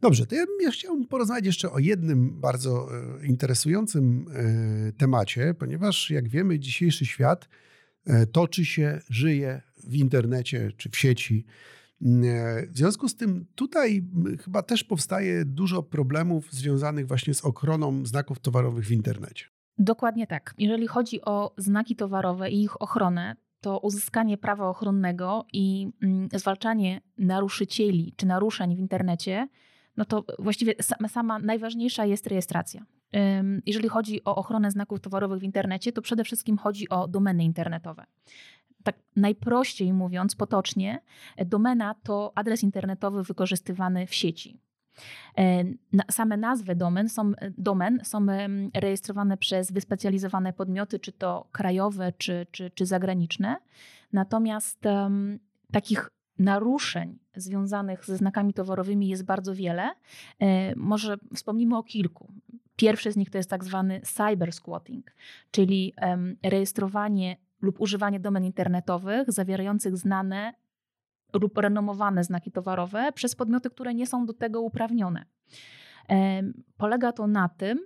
Dobrze, 0.00 0.26
to 0.26 0.34
ja, 0.34 0.44
ja 0.62 0.70
chciałbym 0.70 1.06
porozmawiać 1.06 1.46
jeszcze 1.46 1.72
o 1.72 1.78
jednym 1.78 2.40
bardzo 2.40 2.88
e, 3.20 3.26
interesującym 3.26 4.26
e, 4.34 4.92
temacie, 4.92 5.54
ponieważ 5.58 6.10
jak 6.10 6.28
wiemy, 6.28 6.58
dzisiejszy 6.58 7.06
świat 7.06 7.48
toczy 8.32 8.64
się, 8.64 9.00
żyje 9.10 9.62
w 9.84 9.94
internecie 9.94 10.72
czy 10.76 10.90
w 10.90 10.96
sieci. 10.96 11.44
W 12.00 12.76
związku 12.76 13.08
z 13.08 13.16
tym 13.16 13.46
tutaj 13.54 14.04
chyba 14.44 14.62
też 14.62 14.84
powstaje 14.84 15.44
dużo 15.44 15.82
problemów 15.82 16.52
związanych 16.52 17.06
właśnie 17.06 17.34
z 17.34 17.44
ochroną 17.44 18.06
znaków 18.06 18.38
towarowych 18.38 18.84
w 18.86 18.92
internecie. 18.92 19.44
Dokładnie 19.78 20.26
tak. 20.26 20.54
Jeżeli 20.58 20.86
chodzi 20.86 21.20
o 21.24 21.54
znaki 21.56 21.96
towarowe 21.96 22.50
i 22.50 22.62
ich 22.62 22.82
ochronę, 22.82 23.36
to 23.60 23.78
uzyskanie 23.78 24.38
prawa 24.38 24.68
ochronnego 24.68 25.46
i 25.52 25.92
mm, 26.02 26.28
zwalczanie 26.34 27.00
naruszycieli 27.18 28.14
czy 28.16 28.26
naruszeń 28.26 28.76
w 28.76 28.78
internecie, 28.78 29.48
no 29.96 30.04
to 30.04 30.24
właściwie 30.38 30.74
sama 31.08 31.38
najważniejsza 31.38 32.04
jest 32.04 32.26
rejestracja. 32.26 32.86
Jeżeli 33.66 33.88
chodzi 33.88 34.24
o 34.24 34.36
ochronę 34.36 34.70
znaków 34.70 35.00
towarowych 35.00 35.40
w 35.40 35.42
internecie, 35.42 35.92
to 35.92 36.02
przede 36.02 36.24
wszystkim 36.24 36.58
chodzi 36.58 36.88
o 36.88 37.08
domeny 37.08 37.44
internetowe 37.44 38.04
tak 38.82 38.96
najprościej 39.16 39.92
mówiąc, 39.92 40.34
potocznie, 40.34 41.00
domena 41.46 41.94
to 41.94 42.32
adres 42.34 42.62
internetowy 42.62 43.22
wykorzystywany 43.22 44.06
w 44.06 44.14
sieci. 44.14 44.60
E, 45.38 45.64
same 46.10 46.36
nazwy 46.36 46.74
domen 46.74 47.08
są, 47.08 47.32
domen 47.58 48.00
są 48.04 48.26
rejestrowane 48.74 49.36
przez 49.36 49.72
wyspecjalizowane 49.72 50.52
podmioty, 50.52 50.98
czy 50.98 51.12
to 51.12 51.48
krajowe, 51.52 52.12
czy, 52.18 52.46
czy, 52.50 52.70
czy 52.70 52.86
zagraniczne. 52.86 53.56
Natomiast 54.12 54.86
um, 54.86 55.38
takich 55.72 56.10
naruszeń 56.38 57.18
związanych 57.36 58.04
ze 58.04 58.16
znakami 58.16 58.54
towarowymi 58.54 59.08
jest 59.08 59.24
bardzo 59.24 59.54
wiele. 59.54 59.90
E, 60.40 60.76
może 60.76 61.16
wspomnimy 61.34 61.76
o 61.76 61.82
kilku. 61.82 62.32
Pierwszy 62.76 63.12
z 63.12 63.16
nich 63.16 63.30
to 63.30 63.38
jest 63.38 63.50
tak 63.50 63.64
zwany 63.64 64.00
cyber 64.00 64.52
squatting, 64.52 65.12
czyli 65.50 65.94
um, 66.02 66.36
rejestrowanie 66.42 67.36
lub 67.62 67.80
używanie 67.80 68.20
domen 68.20 68.44
internetowych 68.44 69.32
zawierających 69.32 69.96
znane 69.96 70.54
lub 71.32 71.58
renomowane 71.58 72.24
znaki 72.24 72.52
towarowe 72.52 73.12
przez 73.12 73.34
podmioty, 73.34 73.70
które 73.70 73.94
nie 73.94 74.06
są 74.06 74.26
do 74.26 74.32
tego 74.32 74.60
uprawnione. 74.60 75.24
Polega 76.76 77.12
to 77.12 77.26
na 77.26 77.48
tym, 77.48 77.78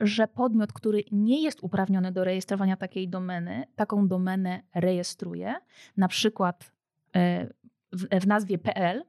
że 0.00 0.28
podmiot, 0.28 0.72
który 0.72 1.04
nie 1.12 1.42
jest 1.42 1.62
uprawniony 1.62 2.12
do 2.12 2.24
rejestrowania 2.24 2.76
takiej 2.76 3.08
domeny, 3.08 3.64
taką 3.76 4.08
domenę 4.08 4.62
rejestruje, 4.74 5.54
na 5.96 6.08
przykład 6.08 6.72
e, 7.16 7.48
w, 7.92 8.26
nazwie 8.26 8.58
PL, 8.58 9.04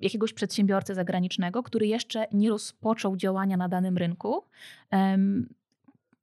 jakiegoś 0.00 0.32
przedsiębiorcy 0.32 0.94
zagranicznego, 0.94 1.62
który 1.62 1.86
jeszcze 1.86 2.26
nie 2.32 2.50
rozpoczął 2.50 3.16
działania 3.16 3.56
na 3.56 3.68
danym 3.68 3.96
rynku, 3.96 4.44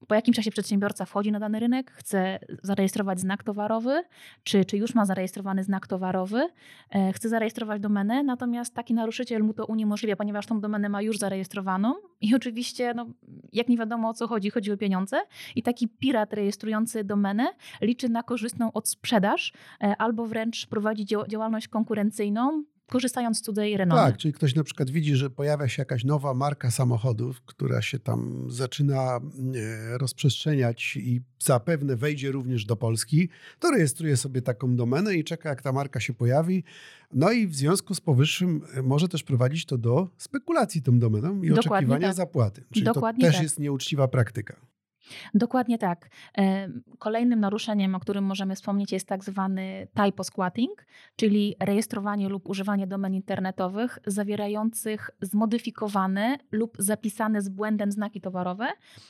po 0.07 0.15
jakim 0.15 0.33
czasie 0.33 0.51
przedsiębiorca 0.51 1.05
wchodzi 1.05 1.31
na 1.31 1.39
dany 1.39 1.59
rynek, 1.59 1.91
chce 1.91 2.39
zarejestrować 2.63 3.19
znak 3.19 3.43
towarowy, 3.43 4.03
czy, 4.43 4.65
czy 4.65 4.77
już 4.77 4.95
ma 4.95 5.05
zarejestrowany 5.05 5.63
znak 5.63 5.87
towarowy, 5.87 6.47
e, 6.89 7.13
chce 7.13 7.29
zarejestrować 7.29 7.81
domenę, 7.81 8.23
natomiast 8.23 8.73
taki 8.73 8.93
naruszyciel 8.93 9.43
mu 9.43 9.53
to 9.53 9.65
uniemożliwia, 9.65 10.15
ponieważ 10.15 10.45
tą 10.45 10.61
domenę 10.61 10.89
ma 10.89 11.01
już 11.01 11.17
zarejestrowaną 11.17 11.95
i 12.21 12.35
oczywiście, 12.35 12.93
no, 12.93 13.05
jak 13.53 13.69
nie 13.69 13.77
wiadomo 13.77 14.09
o 14.09 14.13
co 14.13 14.27
chodzi, 14.27 14.49
chodzi 14.49 14.71
o 14.71 14.77
pieniądze 14.77 15.21
i 15.55 15.63
taki 15.63 15.87
pirat 15.87 16.33
rejestrujący 16.33 17.03
domenę 17.03 17.53
liczy 17.81 18.09
na 18.09 18.23
korzystną 18.23 18.73
odsprzedaż 18.73 19.53
e, 19.83 19.97
albo 19.97 20.25
wręcz 20.25 20.67
prowadzi 20.67 21.05
działalność 21.27 21.67
konkurencyjną, 21.67 22.63
korzystając 22.93 23.37
z 23.37 23.41
cudzej 23.41 23.77
renomy. 23.77 24.01
Tak, 24.01 24.17
czyli 24.17 24.33
ktoś 24.33 24.55
na 24.55 24.63
przykład 24.63 24.89
widzi, 24.89 25.15
że 25.15 25.29
pojawia 25.29 25.67
się 25.67 25.81
jakaś 25.81 26.03
nowa 26.03 26.33
marka 26.33 26.71
samochodów, 26.71 27.41
która 27.41 27.81
się 27.81 27.99
tam 27.99 28.45
zaczyna 28.49 29.17
e, 29.17 29.97
rozprzestrzeniać 29.97 30.97
i 30.97 31.21
zapewne 31.39 31.95
wejdzie 31.95 32.31
również 32.31 32.65
do 32.65 32.75
Polski, 32.75 33.29
to 33.59 33.71
rejestruje 33.71 34.17
sobie 34.17 34.41
taką 34.41 34.75
domenę 34.75 35.15
i 35.15 35.23
czeka, 35.23 35.49
jak 35.49 35.61
ta 35.61 35.71
marka 35.71 35.99
się 35.99 36.13
pojawi. 36.13 36.63
No 37.13 37.31
i 37.31 37.47
w 37.47 37.55
związku 37.55 37.95
z 37.95 38.01
powyższym 38.01 38.61
e, 38.73 38.81
może 38.81 39.07
też 39.07 39.23
prowadzić 39.23 39.65
to 39.65 39.77
do 39.77 40.09
spekulacji 40.17 40.81
tą 40.81 40.99
domeną 40.99 41.41
i 41.41 41.49
Dokładnie 41.49 41.77
oczekiwania 41.77 42.07
tak. 42.07 42.15
zapłaty. 42.15 42.63
Czyli 42.71 42.85
Dokładnie 42.85 43.21
to 43.21 43.27
też 43.27 43.35
tak. 43.35 43.43
jest 43.43 43.59
nieuczciwa 43.59 44.07
praktyka. 44.07 44.72
Dokładnie 45.33 45.77
tak. 45.77 46.09
Kolejnym 46.99 47.39
naruszeniem, 47.39 47.95
o 47.95 47.99
którym 47.99 48.23
możemy 48.23 48.55
wspomnieć, 48.55 48.91
jest 48.91 49.07
tak 49.07 49.23
zwany 49.23 49.87
typo 49.93 50.23
squatting, 50.23 50.85
czyli 51.15 51.55
rejestrowanie 51.59 52.29
lub 52.29 52.49
używanie 52.49 52.87
domen 52.87 53.13
internetowych 53.13 53.99
zawierających 54.05 55.09
zmodyfikowane 55.21 56.37
lub 56.51 56.77
zapisane 56.79 57.41
z 57.41 57.49
błędem 57.49 57.91
znaki 57.91 58.21
towarowe 58.21 58.67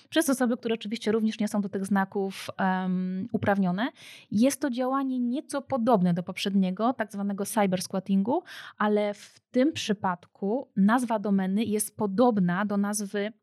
przez 0.09 0.29
osoby, 0.29 0.57
które 0.57 0.73
oczywiście 0.73 1.11
również 1.11 1.39
nie 1.39 1.47
są 1.47 1.61
do 1.61 1.69
tych 1.69 1.85
znaków 1.85 2.47
um, 2.59 3.27
uprawnione. 3.31 3.89
Jest 4.31 4.61
to 4.61 4.69
działanie 4.69 5.19
nieco 5.19 5.61
podobne 5.61 6.13
do 6.13 6.23
poprzedniego, 6.23 6.93
tak 6.93 7.11
zwanego 7.11 7.45
cyber 7.45 7.81
squattingu, 7.81 8.43
ale 8.77 9.13
w 9.13 9.39
tym 9.51 9.73
przypadku 9.73 10.67
nazwa 10.75 11.19
domeny 11.19 11.63
jest 11.63 11.97
podobna 11.97 12.65
do 12.65 12.77
nazwy 12.77 13.33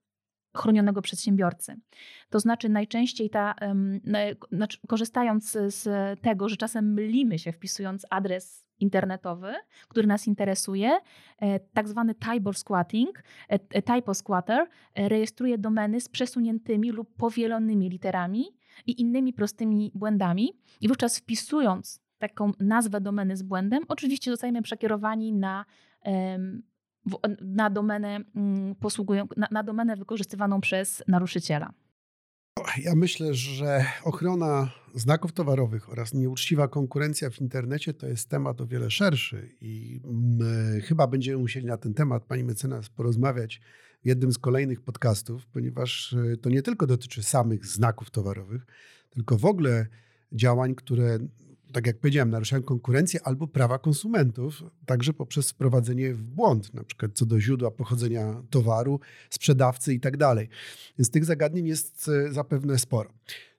chronionego 0.57 1.03
przedsiębiorcy. 1.03 1.77
To 2.31 2.41
znaczy 2.41 2.69
najczęściej 2.69 3.31
ta, 3.31 3.55
znaczy, 4.53 4.79
korzystając 4.89 5.53
z 5.53 5.85
tego, 6.21 6.49
że 6.49 6.57
czasem 6.57 6.93
mylimy 6.93 7.39
się 7.39 7.53
wpisując 7.53 8.07
adres 8.11 8.71
internetowy, 8.81 9.53
który 9.89 10.07
nas 10.07 10.27
interesuje, 10.27 10.99
e, 11.39 11.61
tak 11.61 11.89
zwany 11.89 12.15
typo 12.15 12.53
squatting, 12.53 13.19
e, 13.19 13.59
e, 13.71 13.83
typo 13.83 14.15
squatter 14.15 14.67
rejestruje 14.97 15.59
domeny 15.59 16.01
z 16.01 16.09
przesuniętymi 16.09 16.91
lub 16.91 17.17
powielonymi 17.17 17.89
literami 17.89 18.45
i 18.87 19.01
innymi 19.01 19.33
prostymi 19.33 19.93
błędami 19.95 20.53
i 20.81 20.89
wówczas 20.89 21.19
wpisując 21.19 22.01
taką 22.19 22.53
nazwę 22.61 23.01
domeny 23.01 23.37
z 23.37 23.43
błędem, 23.43 23.83
oczywiście 23.89 24.31
zostajemy 24.31 24.63
przekierowani 24.63 25.33
na 25.33 25.65
w- 27.07 27.19
na 27.41 27.71
domenę, 27.71 28.21
mm, 28.37 28.75
posługują, 28.75 29.29
na, 29.37 29.49
na 29.51 29.63
domenę 29.63 29.97
wykorzystywaną 29.97 30.61
przez 30.61 31.03
naruszyciela. 31.09 31.73
Ja 32.83 32.95
myślę, 32.95 33.35
że 33.35 33.85
ochrona 34.05 34.71
znaków 34.95 35.33
towarowych 35.33 35.91
oraz 35.91 36.15
nieuczciwa 36.15 36.69
konkurencja 36.69 37.31
w 37.31 37.41
internecie 37.41 37.95
to 37.95 38.07
jest 38.07 38.29
temat 38.29 38.61
o 38.61 38.67
wiele 38.67 38.91
szerszy 38.91 39.55
i 39.61 40.01
mm, 40.05 40.81
chyba 40.81 41.07
będziemy 41.07 41.39
musieli 41.39 41.67
na 41.67 41.77
ten 41.77 41.95
temat, 41.95 42.25
pani 42.25 42.45
mecenas, 42.45 42.89
porozmawiać 42.89 43.61
w 44.03 44.07
jednym 44.07 44.33
z 44.33 44.39
kolejnych 44.39 44.81
podcastów, 44.81 45.47
ponieważ 45.47 46.13
e, 46.33 46.37
to 46.37 46.51
nie 46.51 46.63
tylko 46.63 46.87
dotyczy 46.87 47.23
samych 47.23 47.67
znaków 47.67 48.11
towarowych, 48.11 48.67
tylko 49.11 49.39
w 49.39 49.45
ogóle 49.45 49.87
działań, 50.33 50.75
które, 50.75 51.19
tak 51.73 51.87
jak 51.87 51.99
powiedziałem, 51.99 52.31
naruszają 52.31 52.63
konkurencję 52.63 53.21
albo 53.25 53.47
prawa 53.47 53.79
konsumentów, 53.79 54.63
także 54.87 55.13
poprzez 55.13 55.51
wprowadzenie 55.51 56.15
w 56.15 56.23
błąd, 56.23 56.75
na 56.75 56.85
przykład 56.85 57.13
co 57.15 57.27
do 57.27 57.41
źródła 57.41 57.71
pochodzenia 57.71 58.43
towaru, 58.51 59.01
sprzedawcy 59.31 59.95
i 59.95 60.01
tak 60.01 60.17
dalej. 60.17 60.49
Więc 60.99 61.11
tych 61.11 61.25
zagadnień 61.25 61.67
jest 61.67 62.09
e, 62.09 62.33
zapewne 62.33 62.79
sporo. 62.79 63.13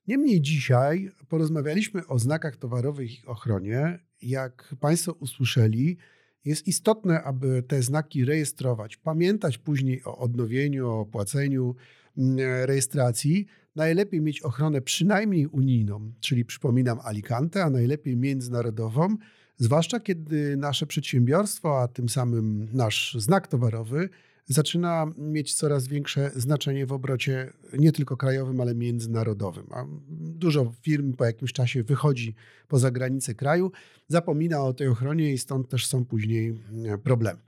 Niemniej 0.08 0.42
dzisiaj 0.42 1.12
porozmawialiśmy 1.30 2.08
o 2.08 2.20
znakach 2.20 2.58
towarowych 2.58 3.24
i 3.24 3.26
ochronie. 3.26 4.00
Jak 4.22 4.76
Państwo 4.80 5.14
usłyszeli, 5.14 5.98
jest 6.46 6.68
istotne, 6.68 7.24
aby 7.24 7.64
te 7.64 7.82
znaki 7.82 8.26
rejestrować, 8.26 8.98
pamiętać 8.98 9.58
później 9.58 10.04
o 10.04 10.18
odnowieniu, 10.18 10.90
o 10.90 11.00
opłaceniu 11.00 11.76
mm, 12.18 12.38
rejestracji. 12.66 13.48
Najlepiej 13.76 14.22
mieć 14.22 14.42
ochronę 14.42 14.82
przynajmniej 14.82 15.48
unijną, 15.48 16.12
czyli 16.20 16.46
przypominam 16.46 17.00
Alicante, 17.04 17.64
a 17.64 17.70
najlepiej 17.70 18.18
międzynarodową, 18.18 19.18
zwłaszcza 19.58 20.00
kiedy 20.00 20.58
nasze 20.58 20.86
przedsiębiorstwo, 20.86 21.82
a 21.82 21.88
tym 21.88 22.10
samym 22.10 22.68
nasz 22.74 23.16
znak 23.20 23.48
towarowy 23.48 24.10
zaczyna 24.46 25.06
mieć 25.18 25.54
coraz 25.54 25.88
większe 25.88 26.32
znaczenie 26.36 26.86
w 26.86 26.92
obrocie 26.92 27.54
nie 27.74 27.92
tylko 27.92 28.18
krajowym, 28.18 28.62
ale 28.62 28.76
międzynarodowym. 28.76 29.68
A 29.72 29.86
dużo 30.10 30.74
firm 30.82 31.14
po 31.14 31.26
jakimś 31.26 31.54
czasie 31.54 31.84
wychodzi 31.84 32.36
poza 32.68 32.92
granice 32.92 33.36
kraju, 33.36 33.72
zapomina 34.08 34.64
o 34.64 34.74
tej 34.74 34.88
ochronie 34.88 35.34
i 35.34 35.38
stąd 35.38 35.70
też 35.70 35.86
są 35.88 36.06
później 36.06 36.62
e, 36.86 36.98
problemy. 36.98 37.40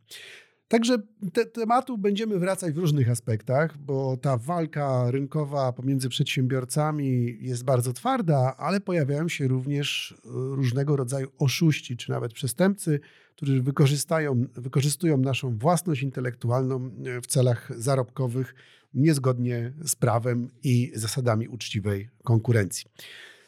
Także 0.74 0.98
te 1.34 1.46
tematu 1.46 1.98
będziemy 1.98 2.40
wracać 2.40 2.74
w 2.74 2.78
różnych 2.78 3.10
aspektach, 3.10 3.78
bo 3.78 4.18
ta 4.18 4.38
walka 4.38 5.12
rynkowa 5.12 5.74
pomiędzy 5.74 6.10
przedsiębiorcami 6.10 7.38
jest 7.42 7.64
bardzo 7.64 7.94
twarda, 7.94 8.56
ale 8.58 8.80
pojawiają 8.80 9.30
się 9.30 9.48
również 9.48 10.16
e, 10.26 10.30
różnego 10.32 10.96
rodzaju 10.96 11.28
oszuści 11.40 11.98
czy 11.98 12.12
nawet 12.12 12.34
przestępcy, 12.34 13.00
którzy 13.36 13.62
wykorzystają, 13.62 14.46
wykorzystują 14.54 15.18
naszą 15.18 15.58
własność 15.58 16.04
intelektualną 16.04 16.92
e, 17.06 17.22
w 17.22 17.28
celach 17.28 17.72
zarobkowych 17.80 18.56
niezgodnie 18.94 19.74
z 19.86 19.96
prawem 19.96 20.50
i 20.64 20.92
zasadami 20.96 21.48
uczciwej 21.48 22.10
konkurencji. 22.24 22.86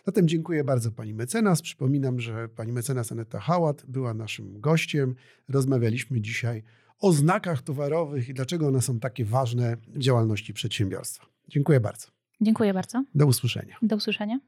Zatem 0.05 0.27
dziękuję 0.27 0.63
bardzo 0.63 0.91
pani 0.91 1.13
mecenas. 1.13 1.61
Przypominam, 1.61 2.19
że 2.19 2.49
pani 2.49 2.71
mecenas 2.71 3.11
Aneta 3.11 3.39
Hałat 3.39 3.85
była 3.87 4.13
naszym 4.13 4.61
gościem. 4.61 5.15
Rozmawialiśmy 5.49 6.21
dzisiaj 6.21 6.63
o 6.99 7.11
znakach 7.11 7.61
towarowych 7.61 8.29
i 8.29 8.33
dlaczego 8.33 8.67
one 8.67 8.81
są 8.81 8.99
takie 8.99 9.25
ważne 9.25 9.77
w 9.87 9.99
działalności 9.99 10.53
przedsiębiorstwa. 10.53 11.25
Dziękuję 11.47 11.79
bardzo. 11.79 12.07
Dziękuję 12.41 12.73
bardzo. 12.73 13.03
Do 13.15 13.25
usłyszenia. 13.25 13.75
Do 13.81 13.95
usłyszenia. 13.95 14.39